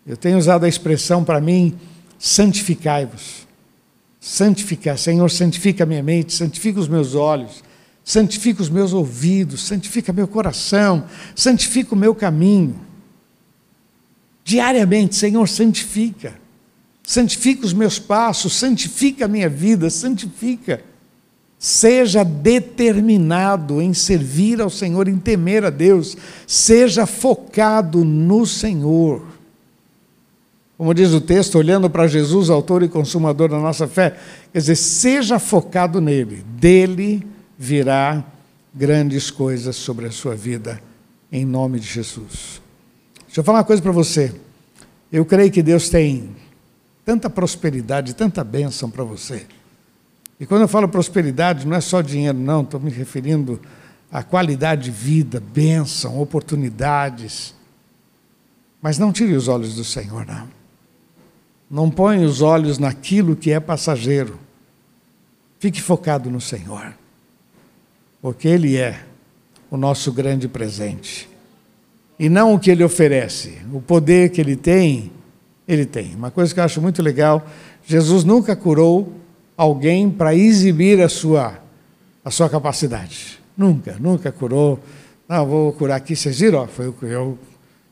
Eu 0.06 0.15
tenho 0.15 0.38
usado 0.38 0.65
a 0.65 0.70
expressão 0.70 1.24
para 1.24 1.41
mim 1.41 1.78
santificai-vos. 2.20 3.48
Santificar, 4.20 4.98
Senhor, 4.98 5.30
santifica 5.30 5.84
a 5.84 5.88
minha 5.88 6.04
mente, 6.04 6.34
santifica 6.34 6.80
os 6.80 6.88
meus 6.88 7.15
olhos, 7.15 7.63
santifica 8.04 8.62
os 8.62 8.70
meus 8.70 8.91
ouvidos, 8.93 9.62
santifica 9.62 10.12
meu 10.12 10.28
coração, 10.28 11.06
santifica 11.36 11.93
o 11.93 11.98
meu 11.98 12.13
caminho. 12.13 12.80
Diariamente, 14.43 15.15
Senhor, 15.15 15.48
santifica. 15.48 16.39
Santifica 17.08 17.65
os 17.65 17.72
meus 17.72 17.98
passos, 17.98 18.52
santifica 18.52 19.24
a 19.24 19.28
minha 19.30 19.48
vida, 19.48 19.89
santifica. 19.89 20.84
Seja 21.58 22.22
determinado 22.22 23.82
em 23.82 23.93
servir 23.93 24.60
ao 24.60 24.70
Senhor, 24.70 25.08
em 25.08 25.17
temer 25.17 25.63
a 25.63 25.70
Deus. 25.70 26.17
Seja 26.46 27.06
focado 27.06 28.04
no 28.04 28.46
Senhor. 28.46 29.26
Como 30.78 30.93
diz 30.93 31.13
o 31.13 31.22
texto, 31.22 31.58
olhando 31.58 31.89
para 31.89 32.08
Jesus, 32.08 32.50
autor 32.50 32.84
e 32.84 32.89
consumador 32.89 33.48
da 33.48 33.58
nossa 33.58 33.88
fé, 33.88 34.17
quer 34.52 34.60
dizer, 34.60 34.76
seja 34.76 35.39
focado 35.39 36.02
nele, 36.02 36.43
dele 36.60 37.26
virá 37.58 38.22
grandes 38.76 39.32
coisas 39.32 39.78
sobre 39.78 40.08
a 40.08 40.12
sua 40.12 40.36
vida, 40.36 40.82
em 41.32 41.46
nome 41.46 41.80
de 41.80 41.88
Jesus. 41.88 42.62
Deixa 43.28 43.39
eu 43.39 43.46
falar 43.46 43.60
uma 43.60 43.63
coisa 43.63 43.82
para 43.82 43.93
você. 43.93 44.36
Eu 45.10 45.24
creio 45.24 45.50
que 45.50 45.63
Deus 45.63 45.88
tem 45.88 46.36
tanta 47.08 47.30
prosperidade, 47.30 48.13
tanta 48.13 48.43
bênção 48.43 48.89
para 48.89 49.02
você. 49.02 49.48
E 50.38 50.46
quando 50.46 50.63
eu 50.63 50.67
falo 50.67 50.89
prosperidade, 50.89 51.65
não 51.65 51.74
é 51.74 51.80
só 51.80 52.02
dinheiro, 52.02 52.38
não, 52.38 52.63
estou 52.63 52.82
me 52.82 52.91
referindo 52.91 53.62
à 54.12 54.24
qualidade 54.24 54.84
de 54.84 54.91
vida, 54.91 55.39
bênção, 55.39 56.20
oportunidades. 56.20 57.56
Mas 58.82 59.00
não 59.00 59.13
tire 59.13 59.34
os 59.36 59.48
olhos 59.48 59.76
do 59.76 59.86
Senhor, 59.86 60.26
não. 60.26 60.50
Não 61.72 61.89
ponha 61.89 62.28
os 62.28 62.41
olhos 62.41 62.78
naquilo 62.78 63.38
que 63.38 63.54
é 63.54 63.60
passageiro. 63.62 64.38
Fique 65.60 65.82
focado 65.82 66.30
no 66.30 66.41
Senhor, 66.41 66.93
porque 68.22 68.50
Ele 68.50 68.76
é 68.76 69.06
o 69.72 69.78
nosso 69.78 70.12
grande 70.12 70.50
presente. 70.50 71.30
E 72.20 72.28
não 72.28 72.54
o 72.54 72.60
que 72.60 72.70
Ele 72.70 72.84
oferece, 72.84 73.62
o 73.72 73.82
poder 73.82 74.30
que 74.30 74.41
Ele 74.41 74.58
tem, 74.58 75.10
Ele 75.68 75.86
tem. 75.86 76.16
Uma 76.16 76.32
coisa 76.32 76.54
que 76.54 76.60
eu 76.60 76.64
acho 76.64 76.82
muito 76.82 77.02
legal: 77.02 77.46
Jesus 77.86 78.24
nunca 78.24 78.56
curou 78.56 79.14
alguém 79.58 80.10
para 80.10 80.34
exibir 80.34 81.02
a 81.02 81.10
sua, 81.10 81.60
a 82.24 82.32
sua 82.32 82.50
capacidade. 82.50 83.40
Nunca, 83.58 83.98
nunca 84.00 84.32
curou. 84.32 84.80
Não, 85.28 85.46
vou 85.46 85.74
curar 85.74 85.96
aqui, 85.96 86.16
vocês 86.16 86.40
viram? 86.40 86.68
Foi, 86.68 86.94
eu, 87.02 87.38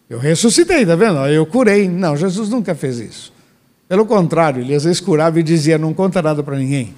eu 0.10 0.20
ressuscitei, 0.20 0.86
tá 0.86 0.96
vendo? 0.96 1.18
Eu 1.28 1.46
curei. 1.46 1.90
Não, 1.90 2.16
Jesus 2.16 2.50
nunca 2.50 2.74
fez 2.76 3.00
isso. 3.00 3.34
Pelo 3.88 4.06
contrário, 4.06 4.62
ele 4.62 4.74
às 4.74 4.84
vezes 4.84 5.02
curava 5.02 5.40
e 5.40 5.44
dizia: 5.44 5.78
Não 5.78 5.94
conta 5.94 6.22
nada 6.22 6.42
para 6.42 6.56
ninguém. 6.58 6.94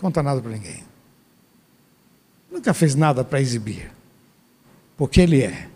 Conta 0.00 0.22
nada 0.22 0.40
para 0.40 0.50
ninguém. 0.50 0.82
Nunca 2.50 2.74
fez 2.74 2.94
nada 2.94 3.24
para 3.24 3.40
exibir. 3.40 3.90
Porque 4.96 5.20
ele 5.20 5.42
é 5.42 5.68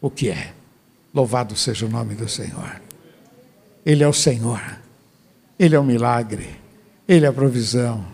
o 0.00 0.10
que 0.10 0.28
é. 0.28 0.52
Louvado 1.12 1.56
seja 1.56 1.86
o 1.86 1.88
nome 1.88 2.14
do 2.14 2.28
Senhor. 2.28 2.85
Ele 3.86 4.02
é 4.02 4.08
o 4.08 4.12
Senhor. 4.12 4.60
Ele 5.56 5.76
é 5.76 5.78
o 5.78 5.84
milagre. 5.84 6.48
Ele 7.06 7.24
é 7.24 7.28
a 7.28 7.32
provisão. 7.32 8.04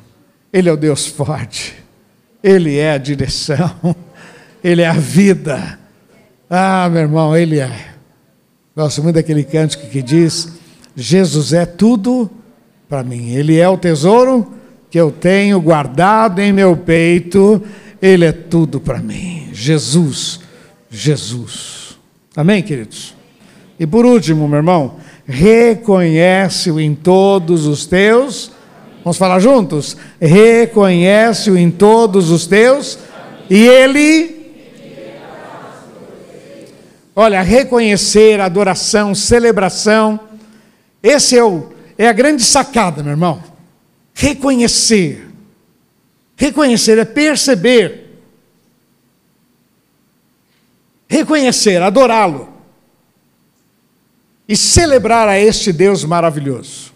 Ele 0.52 0.68
é 0.68 0.72
o 0.72 0.76
Deus 0.76 1.06
forte. 1.06 1.74
Ele 2.42 2.76
é 2.76 2.92
a 2.92 2.98
direção. 2.98 3.74
Ele 4.62 4.82
é 4.82 4.86
a 4.86 4.92
vida. 4.92 5.76
Ah, 6.48 6.88
meu 6.88 7.00
irmão, 7.00 7.36
ele 7.36 7.58
é. 7.58 7.94
Gosto 8.76 9.02
muito 9.02 9.16
daquele 9.16 9.42
cântico 9.42 9.88
que 9.88 10.00
diz 10.00 10.52
Jesus 10.94 11.52
é 11.52 11.66
tudo 11.66 12.30
para 12.88 13.02
mim. 13.02 13.30
Ele 13.30 13.58
é 13.58 13.68
o 13.68 13.76
tesouro 13.76 14.54
que 14.88 15.00
eu 15.00 15.10
tenho 15.10 15.60
guardado 15.60 16.38
em 16.38 16.52
meu 16.52 16.76
peito. 16.76 17.60
Ele 18.00 18.24
é 18.24 18.30
tudo 18.30 18.78
para 18.78 19.00
mim. 19.00 19.48
Jesus, 19.52 20.38
Jesus. 20.88 21.98
Amém, 22.36 22.62
queridos? 22.62 23.16
E 23.80 23.86
por 23.86 24.06
último, 24.06 24.46
meu 24.46 24.58
irmão, 24.58 24.96
reconhece-o 25.26 26.80
em 26.80 26.94
todos 26.94 27.66
os 27.66 27.86
teus. 27.86 28.50
Vamos 29.04 29.18
falar 29.18 29.38
juntos? 29.40 29.96
Reconhece-o 30.20 31.56
em 31.56 31.70
todos 31.70 32.30
os 32.30 32.46
teus. 32.46 32.98
E 33.48 33.66
ele. 33.66 34.42
Olha, 37.14 37.42
reconhecer, 37.42 38.40
adoração, 38.40 39.14
celebração 39.14 40.18
esse 41.02 41.36
é, 41.36 41.42
o, 41.42 41.72
é 41.98 42.06
a 42.06 42.12
grande 42.12 42.44
sacada, 42.44 43.02
meu 43.02 43.12
irmão. 43.12 43.42
Reconhecer. 44.14 45.28
Reconhecer 46.36 46.98
é 46.98 47.04
perceber. 47.04 48.20
Reconhecer, 51.08 51.82
adorá-lo. 51.82 52.51
E 54.52 54.56
celebrar 54.56 55.26
a 55.28 55.38
este 55.38 55.72
Deus 55.72 56.04
maravilhoso. 56.04 56.92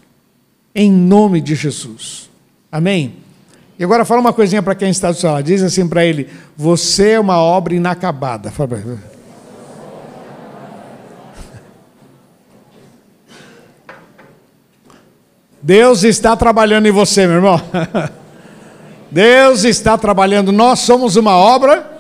Em 0.75 0.93
nome 0.93 1.41
de 1.41 1.55
Jesus. 1.55 2.29
Amém? 2.71 3.17
E 3.79 3.85
agora 3.85 4.05
fala 4.05 4.21
uma 4.21 4.35
coisinha 4.35 4.63
para 4.63 4.75
quem 4.75 4.91
está 4.91 5.11
do 5.11 5.17
seu 5.17 5.31
lado. 5.31 5.43
Diz 5.43 5.63
assim 5.63 5.89
para 5.89 6.05
ele: 6.05 6.29
Você 6.55 7.13
é 7.13 7.19
uma 7.19 7.39
obra 7.39 7.75
inacabada. 7.75 8.51
Fala 8.51 8.79
Deus 15.63 16.05
está 16.05 16.37
trabalhando 16.37 16.85
em 16.85 16.93
você, 16.93 17.27
meu 17.27 17.37
irmão. 17.37 17.59
Deus 19.11 19.65
está 19.65 19.97
trabalhando. 19.97 20.53
Nós 20.53 20.81
somos 20.81 21.17
uma 21.17 21.35
obra 21.35 21.91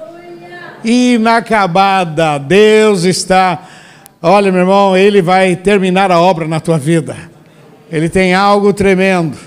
inacabada. 0.84 2.36
Deus 2.36 3.04
está. 3.04 3.70
Olha, 4.29 4.51
meu 4.51 4.62
irmão, 4.62 4.97
Ele 4.97 5.22
vai 5.22 5.55
terminar 5.55 6.11
a 6.11 6.20
obra 6.20 6.49
na 6.49 6.59
tua 6.59 6.77
vida. 6.77 7.16
Ele 7.89 8.09
tem 8.09 8.35
algo 8.35 8.72
tremendo. 8.72 9.39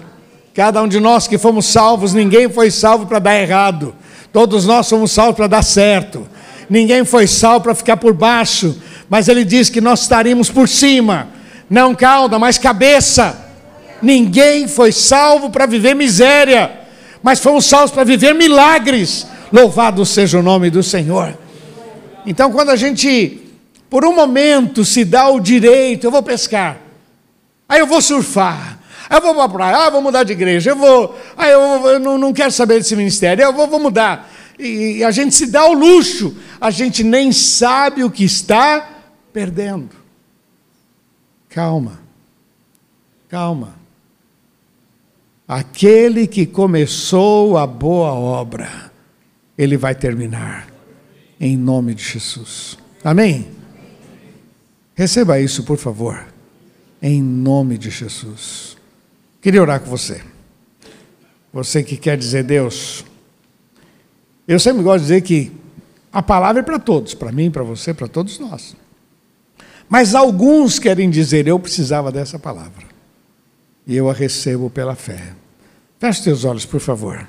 Cada 0.53 0.81
um 0.81 0.87
de 0.87 1.01
nós 1.01 1.27
que 1.27 1.37
fomos 1.37 1.65
salvos, 1.65 2.13
ninguém 2.13 2.47
foi 2.47 2.71
salvo 2.71 3.05
para 3.05 3.19
dar 3.19 3.35
errado. 3.37 3.93
Todos 4.31 4.65
nós 4.65 4.87
somos 4.87 5.11
salvos 5.11 5.35
para 5.35 5.47
dar 5.47 5.63
certo. 5.63 6.25
Ninguém 6.69 7.03
foi 7.03 7.27
salvo 7.27 7.63
para 7.63 7.75
ficar 7.75 7.97
por 7.97 8.13
baixo, 8.13 8.73
mas 9.09 9.27
ele 9.27 9.43
diz 9.43 9.69
que 9.69 9.81
nós 9.81 10.03
estaríamos 10.03 10.49
por 10.49 10.69
cima, 10.69 11.27
não 11.69 11.93
cauda, 11.93 12.39
mas 12.39 12.57
cabeça. 12.57 13.37
Ninguém 14.01 14.65
foi 14.65 14.93
salvo 14.93 15.49
para 15.49 15.65
viver 15.65 15.93
miséria, 15.93 16.71
mas 17.21 17.41
fomos 17.41 17.65
salvos 17.65 17.91
para 17.91 18.05
viver 18.05 18.33
milagres. 18.33 19.27
Louvado 19.51 20.05
seja 20.05 20.39
o 20.39 20.41
nome 20.41 20.69
do 20.69 20.81
Senhor. 20.81 21.37
Então, 22.25 22.49
quando 22.49 22.69
a 22.69 22.77
gente, 22.77 23.48
por 23.89 24.05
um 24.05 24.13
momento, 24.13 24.85
se 24.85 25.03
dá 25.03 25.27
o 25.29 25.39
direito, 25.39 26.05
eu 26.05 26.11
vou 26.11 26.21
pescar, 26.21 26.79
aí 27.67 27.79
eu 27.79 27.87
vou 27.87 28.01
surfar, 28.01 28.79
aí 29.09 29.17
eu 29.17 29.21
vou 29.21 29.33
para 29.33 29.43
a 29.43 29.49
praia, 29.49 29.77
ah, 29.77 29.89
vou 29.89 30.01
mudar 30.01 30.23
de 30.23 30.33
igreja, 30.33 30.71
eu 30.71 30.75
vou, 30.75 31.17
aí 31.35 31.51
eu, 31.51 31.59
eu 31.87 31.99
não, 31.99 32.17
não, 32.17 32.31
quero 32.31 32.51
saber 32.51 32.75
desse 32.75 32.95
ministério, 32.95 33.43
eu 33.43 33.53
vou, 33.53 33.67
vou 33.67 33.79
mudar. 33.79 34.29
E 34.59 35.03
a 35.03 35.09
gente 35.09 35.33
se 35.33 35.47
dá 35.47 35.65
o 35.65 35.73
luxo, 35.73 36.35
a 36.59 36.69
gente 36.69 37.03
nem 37.03 37.31
sabe 37.31 38.03
o 38.03 38.11
que 38.11 38.25
está 38.25 38.87
perdendo. 39.31 39.89
Calma, 41.47 41.99
calma. 43.29 43.79
Aquele 45.47 46.27
que 46.27 46.45
começou 46.45 47.57
a 47.57 47.65
boa 47.65 48.11
obra, 48.11 48.91
ele 49.57 49.77
vai 49.77 49.95
terminar, 49.95 50.67
em 51.39 51.57
nome 51.57 51.95
de 51.95 52.03
Jesus. 52.03 52.77
Amém? 53.03 53.58
Receba 54.99 55.39
isso, 55.39 55.63
por 55.63 55.77
favor, 55.77 56.27
em 57.01 57.23
nome 57.23 57.77
de 57.77 57.89
Jesus. 57.89 58.75
Queria 59.41 59.61
orar 59.61 59.79
com 59.79 59.89
você. 59.89 60.21
Você 61.53 61.81
que 61.81 61.95
quer 61.95 62.17
dizer 62.17 62.43
Deus, 62.43 63.05
eu 64.45 64.59
sempre 64.59 64.83
gosto 64.83 64.99
de 64.99 65.07
dizer 65.07 65.21
que 65.21 65.53
a 66.11 66.21
palavra 66.21 66.61
é 66.61 66.65
para 66.65 66.77
todos, 66.77 67.13
para 67.13 67.31
mim, 67.31 67.49
para 67.49 67.63
você, 67.63 67.93
para 67.93 68.09
todos 68.09 68.39
nós. 68.39 68.75
Mas 69.87 70.13
alguns 70.13 70.79
querem 70.79 71.09
dizer, 71.09 71.47
eu 71.47 71.57
precisava 71.57 72.11
dessa 72.11 72.37
palavra. 72.37 72.85
E 73.87 73.95
eu 73.95 74.09
a 74.09 74.13
recebo 74.13 74.69
pela 74.69 74.95
fé. 74.95 75.31
Feche 75.97 76.23
teus 76.25 76.43
olhos, 76.43 76.65
por 76.65 76.81
favor. 76.81 77.25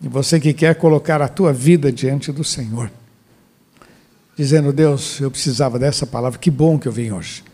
E 0.00 0.06
você 0.06 0.38
que 0.38 0.52
quer 0.52 0.76
colocar 0.76 1.20
a 1.20 1.26
tua 1.26 1.52
vida 1.52 1.90
diante 1.90 2.30
do 2.30 2.44
Senhor, 2.44 2.92
dizendo: 4.40 4.72
Deus, 4.72 5.20
eu 5.20 5.30
precisava 5.30 5.78
dessa 5.78 6.06
palavra, 6.06 6.38
que 6.38 6.50
bom 6.50 6.78
que 6.78 6.88
eu 6.88 6.92
vim 6.92 7.10
hoje. 7.10 7.44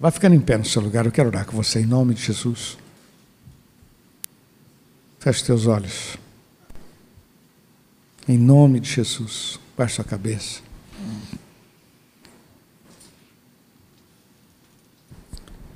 Vai 0.00 0.10
ficando 0.10 0.34
em 0.34 0.40
pé 0.40 0.56
no 0.56 0.64
seu 0.64 0.80
lugar, 0.80 1.04
eu 1.04 1.12
quero 1.12 1.28
orar 1.28 1.44
com 1.44 1.56
você 1.56 1.80
em 1.80 1.86
nome 1.86 2.14
de 2.14 2.22
Jesus. 2.22 2.78
Feche 5.18 5.44
teus 5.44 5.66
olhos. 5.66 6.16
Em 8.26 8.38
nome 8.38 8.80
de 8.80 8.88
Jesus, 8.88 9.60
baixe 9.76 10.00
a 10.00 10.04
cabeça. 10.04 10.60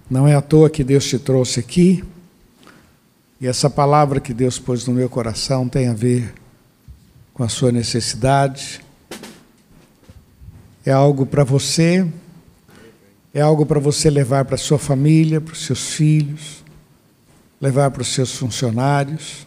Não 0.09 0.27
é 0.27 0.35
à 0.35 0.41
toa 0.41 0.71
que 0.71 0.83
Deus 0.83 1.05
te 1.05 1.19
trouxe 1.19 1.61
aqui. 1.61 2.03
E 3.41 3.47
essa 3.47 3.69
palavra 3.69 4.19
que 4.19 4.33
Deus 4.33 4.59
pôs 4.59 4.87
no 4.87 4.95
meu 4.95 5.11
coração 5.11 5.69
tem 5.69 5.89
a 5.89 5.93
ver 5.93 6.33
com 7.35 7.43
a 7.43 7.49
sua 7.49 7.71
necessidade. 7.71 8.86
É 10.87 10.93
algo 10.93 11.27
para 11.27 11.43
você, 11.43 12.07
é 13.35 13.41
algo 13.41 13.67
para 13.67 13.81
você 13.81 14.09
levar 14.09 14.45
para 14.45 14.57
sua 14.57 14.79
família, 14.79 15.41
para 15.41 15.53
os 15.53 15.67
seus 15.67 15.95
filhos, 15.95 16.65
levar 17.61 17.91
para 17.91 18.03
os 18.03 18.15
seus 18.15 18.37
funcionários. 18.37 19.45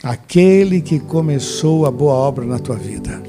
Aquele 0.00 0.80
que 0.80 1.00
começou 1.00 1.86
a 1.86 1.90
boa 1.90 2.14
obra 2.14 2.44
na 2.46 2.60
tua 2.60 2.76
vida, 2.76 3.20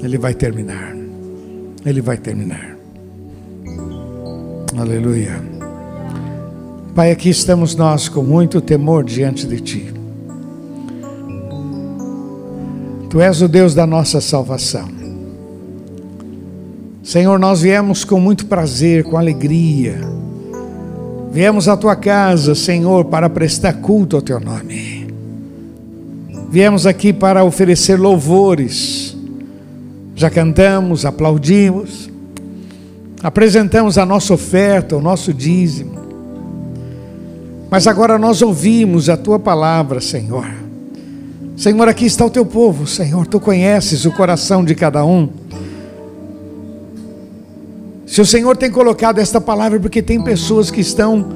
ele 0.00 0.16
vai 0.16 0.32
terminar. 0.32 0.94
Ele 1.84 2.00
vai 2.00 2.16
terminar. 2.16 2.76
Aleluia. 4.78 5.42
Pai, 6.94 7.10
aqui 7.10 7.30
estamos 7.30 7.74
nós 7.74 8.08
com 8.08 8.22
muito 8.22 8.60
temor 8.60 9.02
diante 9.02 9.44
de 9.44 9.60
Ti. 9.60 9.92
Tu 13.10 13.20
és 13.20 13.42
o 13.42 13.48
Deus 13.48 13.74
da 13.74 13.84
nossa 13.84 14.20
salvação. 14.20 14.99
Senhor, 17.02 17.38
nós 17.38 17.62
viemos 17.62 18.04
com 18.04 18.20
muito 18.20 18.46
prazer, 18.46 19.04
com 19.04 19.16
alegria. 19.16 20.00
Viemos 21.32 21.68
à 21.68 21.76
tua 21.76 21.96
casa, 21.96 22.54
Senhor, 22.54 23.06
para 23.06 23.30
prestar 23.30 23.74
culto 23.74 24.16
ao 24.16 24.22
teu 24.22 24.38
nome. 24.38 25.08
Viemos 26.50 26.86
aqui 26.86 27.12
para 27.12 27.44
oferecer 27.44 27.98
louvores. 27.98 29.16
Já 30.14 30.28
cantamos, 30.28 31.06
aplaudimos, 31.06 32.10
apresentamos 33.22 33.96
a 33.96 34.04
nossa 34.04 34.34
oferta, 34.34 34.96
o 34.96 35.00
nosso 35.00 35.32
dízimo. 35.32 35.98
Mas 37.70 37.86
agora 37.86 38.18
nós 38.18 38.42
ouvimos 38.42 39.08
a 39.08 39.16
tua 39.16 39.38
palavra, 39.38 40.00
Senhor. 40.00 40.46
Senhor, 41.56 41.88
aqui 41.88 42.04
está 42.04 42.26
o 42.26 42.30
teu 42.30 42.44
povo, 42.44 42.86
Senhor, 42.86 43.26
tu 43.26 43.38
conheces 43.38 44.04
o 44.04 44.12
coração 44.12 44.64
de 44.64 44.74
cada 44.74 45.04
um. 45.04 45.28
Se 48.10 48.20
o 48.20 48.26
Senhor 48.26 48.56
tem 48.56 48.70
colocado 48.70 49.18
esta 49.18 49.40
palavra, 49.40 49.78
porque 49.78 50.02
tem 50.02 50.20
pessoas 50.20 50.70
que 50.70 50.80
estão 50.80 51.28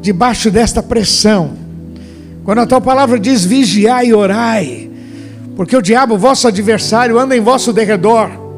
debaixo 0.00 0.50
desta 0.50 0.82
pressão. 0.82 1.52
Quando 2.44 2.58
a 2.58 2.66
tua 2.66 2.80
palavra 2.80 3.18
diz 3.18 3.44
vigiai 3.44 4.08
e 4.08 4.14
orai, 4.14 4.90
porque 5.56 5.76
o 5.76 5.82
diabo, 5.82 6.16
vosso 6.16 6.46
adversário, 6.46 7.18
anda 7.18 7.36
em 7.36 7.40
vosso 7.40 7.72
derredor 7.72 8.48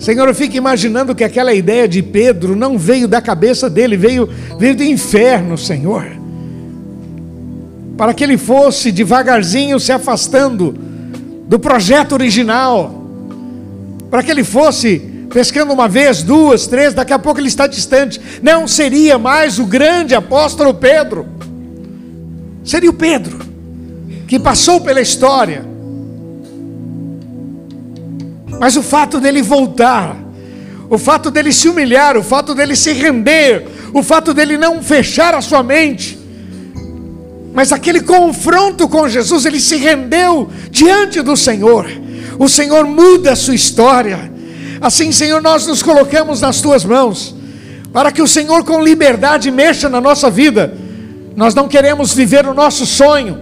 Senhor, 0.00 0.26
eu 0.26 0.34
fico 0.34 0.56
imaginando 0.56 1.14
que 1.14 1.22
aquela 1.22 1.52
ideia 1.52 1.86
de 1.86 2.02
Pedro 2.02 2.56
não 2.56 2.78
veio 2.78 3.06
da 3.06 3.20
cabeça 3.20 3.68
dele, 3.68 3.98
veio, 3.98 4.26
veio 4.58 4.74
do 4.74 4.82
inferno, 4.82 5.58
Senhor. 5.58 6.06
Para 7.98 8.14
que 8.14 8.24
ele 8.24 8.38
fosse 8.38 8.90
devagarzinho 8.90 9.78
se 9.78 9.92
afastando 9.92 10.74
do 11.46 11.58
projeto 11.58 12.12
original. 12.12 12.99
Para 14.10 14.22
que 14.22 14.30
ele 14.30 14.44
fosse 14.44 14.98
pescando 15.32 15.72
uma 15.72 15.88
vez, 15.88 16.22
duas, 16.22 16.66
três, 16.66 16.92
daqui 16.92 17.12
a 17.12 17.18
pouco 17.18 17.40
ele 17.40 17.48
está 17.48 17.66
distante. 17.66 18.20
Não 18.42 18.66
seria 18.66 19.18
mais 19.18 19.58
o 19.58 19.64
grande 19.64 20.14
apóstolo 20.14 20.74
Pedro. 20.74 21.26
Seria 22.64 22.90
o 22.90 22.94
Pedro, 22.94 23.38
que 24.26 24.38
passou 24.38 24.80
pela 24.80 25.00
história 25.00 25.70
mas 28.60 28.76
o 28.76 28.82
fato 28.82 29.18
dele 29.18 29.40
voltar, 29.40 30.14
o 30.90 30.98
fato 30.98 31.30
dele 31.30 31.50
se 31.50 31.66
humilhar, 31.66 32.14
o 32.18 32.22
fato 32.22 32.54
dele 32.54 32.76
se 32.76 32.92
render, 32.92 33.66
o 33.94 34.02
fato 34.02 34.34
dele 34.34 34.58
não 34.58 34.82
fechar 34.82 35.34
a 35.34 35.40
sua 35.40 35.62
mente, 35.62 36.18
mas 37.54 37.72
aquele 37.72 38.02
confronto 38.02 38.86
com 38.86 39.08
Jesus, 39.08 39.46
ele 39.46 39.58
se 39.58 39.76
rendeu 39.76 40.50
diante 40.70 41.22
do 41.22 41.38
Senhor. 41.38 41.86
O 42.40 42.48
Senhor 42.48 42.86
muda 42.86 43.32
a 43.32 43.36
sua 43.36 43.54
história. 43.54 44.32
Assim, 44.80 45.12
Senhor, 45.12 45.42
nós 45.42 45.66
nos 45.66 45.82
colocamos 45.82 46.40
nas 46.40 46.62
tuas 46.62 46.86
mãos, 46.86 47.34
para 47.92 48.10
que 48.10 48.22
o 48.22 48.26
Senhor 48.26 48.64
com 48.64 48.82
liberdade 48.82 49.50
mexa 49.50 49.90
na 49.90 50.00
nossa 50.00 50.30
vida. 50.30 50.72
Nós 51.36 51.54
não 51.54 51.68
queremos 51.68 52.14
viver 52.14 52.46
o 52.46 52.54
nosso 52.54 52.86
sonho, 52.86 53.38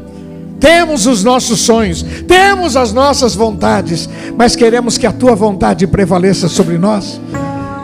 temos 0.59 1.07
os 1.07 1.22
nossos 1.22 1.61
sonhos, 1.61 2.05
temos 2.26 2.76
as 2.76 2.92
nossas 2.92 3.36
vontades, 3.36 4.09
mas 4.36 4.57
queremos 4.57 4.99
que 4.99 5.07
a 5.07 5.12
tua 5.12 5.36
vontade 5.36 5.86
prevaleça 5.86 6.49
sobre 6.49 6.76
nós. 6.76 7.20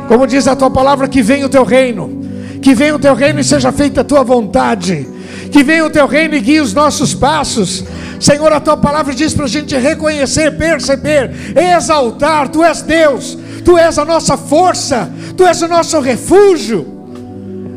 Como 0.09 0.27
diz 0.27 0.49
a 0.49 0.57
tua 0.57 0.69
palavra, 0.69 1.07
que 1.07 1.23
venha 1.23 1.47
o 1.47 1.49
teu 1.49 1.62
reino, 1.62 2.25
que 2.61 2.75
venha 2.75 2.97
o 2.97 2.99
teu 2.99 3.15
reino 3.15 3.39
e 3.39 3.45
seja 3.45 3.71
feita 3.71 4.01
a 4.01 4.05
tua 4.05 4.25
vontade, 4.25 5.07
que 5.51 5.62
venha 5.62 5.85
o 5.85 5.91
teu 5.91 6.07
reino 6.07 6.35
e 6.35 6.41
guie 6.41 6.61
os 6.61 6.74
nossos 6.74 7.14
passos. 7.14 7.85
Senhor, 8.20 8.53
a 8.53 8.61
tua 8.61 8.76
palavra 8.76 9.14
diz 9.14 9.35
para 9.35 9.45
a 9.45 9.49
gente 9.49 9.76
reconhecer, 9.76 10.57
perceber, 10.57 11.30
exaltar: 11.57 12.49
Tu 12.49 12.62
és 12.62 12.82
Deus, 12.82 13.39
Tu 13.64 13.76
és 13.78 13.99
a 13.99 14.05
nossa 14.05 14.37
força, 14.37 15.11
Tu 15.37 15.45
és 15.45 15.62
o 15.62 15.68
nosso 15.68 16.01
refúgio. 16.01 16.93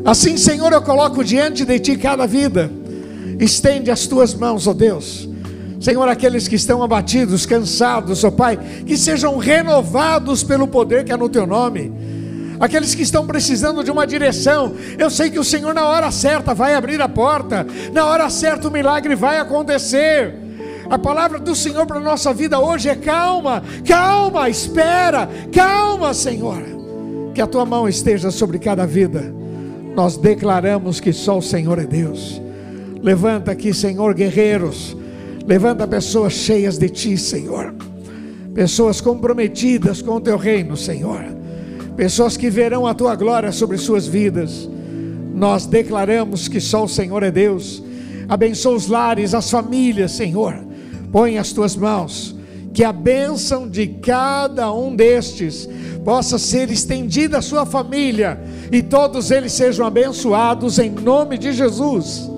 Assim, 0.06 0.38
Senhor, 0.38 0.72
eu 0.72 0.82
coloco 0.82 1.24
diante 1.24 1.66
de 1.66 1.80
Ti 1.80 1.98
cada 1.98 2.26
vida 2.26 2.72
Estende 3.40 3.92
as 3.92 4.08
tuas 4.08 4.34
mãos, 4.34 4.68
ó 4.68 4.74
Deus. 4.74 5.30
Senhor, 5.80 6.08
aqueles 6.10 6.48
que 6.48 6.56
estão 6.56 6.82
abatidos, 6.82 7.46
cansados, 7.46 8.24
ó 8.24 8.32
Pai, 8.32 8.58
que 8.86 8.98
sejam 8.98 9.38
renovados 9.38 10.44
pelo 10.44 10.68
poder 10.68 11.04
que 11.04 11.12
é 11.12 11.18
no 11.18 11.30
teu 11.30 11.46
nome. 11.46 11.92
Aqueles 12.60 12.96
que 12.96 13.04
estão 13.04 13.26
precisando 13.26 13.84
de 13.84 13.92
uma 13.92 14.08
direção, 14.08 14.74
eu 14.98 15.10
sei 15.10 15.30
que 15.30 15.40
o 15.40 15.44
Senhor, 15.44 15.74
na 15.74 15.86
hora 15.86 16.12
certa, 16.12 16.54
vai 16.54 16.74
abrir 16.74 17.02
a 17.02 17.10
porta, 17.10 17.66
na 17.94 18.06
hora 18.06 18.30
certa, 18.30 18.68
o 18.68 18.72
milagre 18.72 19.16
vai 19.16 19.40
acontecer. 19.40 20.34
A 20.90 20.98
palavra 20.98 21.38
do 21.38 21.56
Senhor 21.56 21.86
para 21.86 21.98
a 21.98 22.02
nossa 22.02 22.34
vida 22.34 22.60
hoje 22.60 22.90
é 22.90 22.96
calma, 22.96 23.64
calma, 23.86 24.50
espera, 24.50 25.30
calma, 25.54 26.14
Senhor. 26.14 26.64
Que 27.34 27.42
a 27.42 27.48
tua 27.48 27.66
mão 27.66 27.88
esteja 27.88 28.32
sobre 28.32 28.58
cada 28.58 28.86
vida 28.86 29.38
nós 29.98 30.16
declaramos 30.16 31.00
que 31.00 31.12
só 31.12 31.40
o 31.40 31.42
Senhor 31.42 31.80
é 31.80 31.84
Deus. 31.84 32.40
Levanta 33.02 33.52
aqui, 33.52 33.74
Senhor, 33.74 34.14
guerreiros. 34.14 34.96
Levanta 35.48 35.88
pessoas 35.88 36.34
cheias 36.34 36.78
de 36.78 36.88
Ti, 36.88 37.18
Senhor. 37.18 37.74
Pessoas 38.54 39.02
comprometidas 39.02 40.00
com 40.00 40.18
o 40.18 40.22
Teu 40.22 40.38
reino, 40.38 40.78
Senhor. 40.78 41.26
Pessoas 41.98 42.38
que 42.38 42.48
verão 42.48 42.86
a 42.86 42.94
Tua 42.94 43.16
glória 43.16 43.52
sobre 43.52 43.76
suas 43.80 44.06
vidas. 44.06 44.70
Nós 45.34 45.66
declaramos 45.66 46.48
que 46.48 46.62
só 46.62 46.84
o 46.84 46.88
Senhor 46.88 47.24
é 47.24 47.32
Deus. 47.32 47.82
Abençoa 48.30 48.76
os 48.76 48.88
lares, 48.88 49.34
as 49.34 49.50
famílias, 49.50 50.12
Senhor. 50.12 50.64
Põe 51.12 51.40
as 51.40 51.52
Tuas 51.52 51.76
mãos. 51.76 52.36
Que 52.72 52.84
a 52.84 52.94
bênção 52.94 53.68
de 53.68 53.88
cada 53.88 54.72
um 54.72 54.96
destes 54.96 55.68
possa 56.06 56.38
ser 56.38 56.70
estendida 56.70 57.40
à 57.40 57.42
sua 57.42 57.66
família 57.66 58.40
e 58.72 58.84
todos 58.84 59.32
eles 59.32 59.52
sejam 59.52 59.86
abençoados 59.86 60.78
em 60.78 60.92
nome 60.92 61.40
de 61.40 61.52
Jesus. 61.52 62.30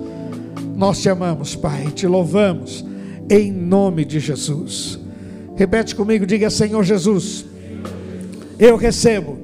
Nós 0.74 1.02
te 1.02 1.10
amamos, 1.10 1.54
Pai, 1.54 1.88
te 1.94 2.06
louvamos 2.06 2.82
em 3.28 3.52
nome 3.52 4.06
de 4.06 4.18
Jesus. 4.18 4.98
Repete 5.54 5.94
comigo, 5.94 6.24
diga: 6.24 6.48
Senhor 6.48 6.82
Jesus, 6.82 7.44
eu 8.58 8.76
recebo 8.76 9.39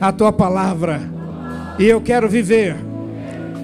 a 0.00 0.12
tua 0.12 0.32
palavra 0.32 1.00
e 1.78 1.84
eu 1.86 2.00
quero 2.00 2.28
viver 2.28 2.76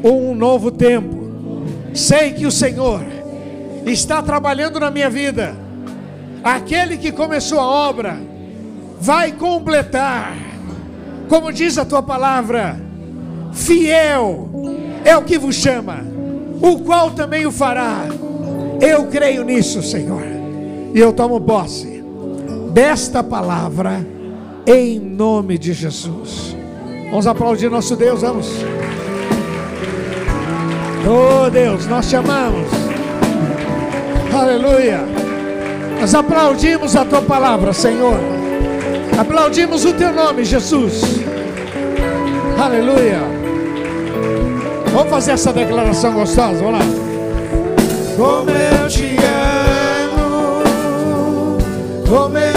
um 0.03 0.35
novo 0.35 0.71
tempo. 0.71 1.65
Sei 1.93 2.33
que 2.33 2.47
o 2.47 2.53
Senhor 2.53 3.03
está 3.87 4.23
trabalhando 4.23 4.79
na 4.79 4.91
minha 4.91 5.11
vida. 5.11 5.57
Aquele 6.43 6.97
que 6.97 7.11
começou 7.11 7.59
a 7.59 7.67
obra 7.67 8.19
vai 9.01 9.33
completar. 9.33 10.37
Como 11.29 11.53
diz 11.53 11.79
a 11.79 11.85
tua 11.85 12.03
palavra, 12.03 12.81
fiel 13.53 14.51
é 15.05 15.17
o 15.17 15.23
que 15.23 15.39
vos 15.39 15.55
chama, 15.55 16.05
o 16.61 16.81
qual 16.81 17.11
também 17.13 17.47
o 17.47 17.53
fará. 17.53 18.05
Eu 18.81 19.07
creio 19.07 19.43
nisso, 19.45 19.83
Senhor, 19.83 20.23
e 20.95 20.99
eu 20.99 21.13
tomo 21.13 21.41
posse 21.41 22.05
desta 22.73 23.23
palavra 23.23 24.14
em 24.67 24.99
nome 24.99 25.59
de 25.59 25.73
Jesus. 25.73 26.57
Vamos 27.11 27.27
aplaudir 27.27 27.71
nosso 27.71 27.97
Deus, 27.97 28.23
vamos. 28.23 28.49
Oh 31.07 31.51
Deus, 31.51 31.87
nós 31.87 32.09
te 32.09 32.17
amamos. 32.17 32.69
Aleluia. 34.33 35.01
Nós 36.01 36.15
aplaudimos 36.15 36.97
a 36.97 37.05
tua 37.05 37.23
palavra, 37.23 37.73
Senhor. 37.73 38.19
Aplaudimos 39.19 39.85
o 39.85 39.93
teu 39.93 40.13
nome, 40.13 40.45
Jesus. 40.45 41.03
Aleluia. 42.59 43.21
Vamos 44.93 45.11
fazer 45.11 45.33
essa 45.33 45.53
declaração 45.53 46.15
gostosa, 46.15 46.63
vamos 46.63 46.81
lá. 46.81 46.87
Como 48.17 48.51
eu 48.51 48.89
te 48.89 49.17
amo, 50.07 50.63
como 52.09 52.39
eu 52.39 52.54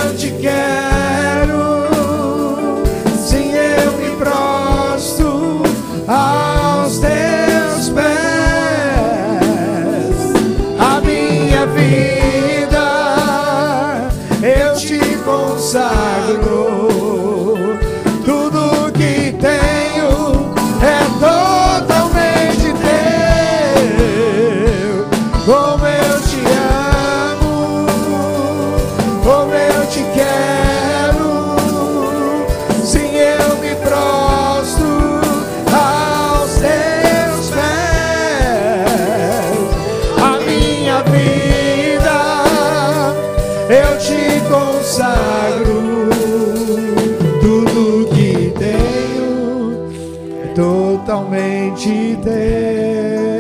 totalmente 51.78 52.18
teu. 52.24 53.38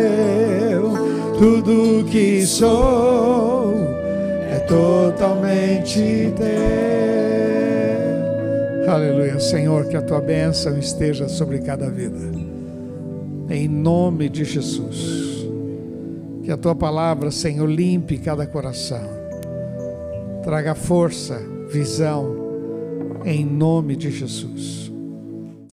Tudo 1.38 2.06
que 2.10 2.46
sou 2.46 3.74
é 4.52 4.60
totalmente 4.60 6.32
teu. 6.38 6.48
Aleluia, 8.92 9.40
Senhor, 9.40 9.88
que 9.88 9.98
a 9.98 10.02
tua 10.02 10.22
bênção 10.22 10.78
esteja 10.78 11.28
sobre 11.28 11.60
cada 11.60 11.90
vida. 11.90 12.32
Em 13.50 13.68
nome 13.68 14.30
de 14.30 14.46
Jesus. 14.46 15.48
Que 16.44 16.52
a 16.52 16.58
tua 16.58 16.76
palavra, 16.76 17.32
Senhor, 17.32 17.68
limpe 17.68 18.18
cada 18.18 18.46
coração. 18.46 19.18
Traga 20.44 20.74
força, 20.76 21.42
visão, 21.70 22.38
em 23.26 23.46
nome 23.46 23.98
de 23.98 24.10
Jesus. 24.10 24.57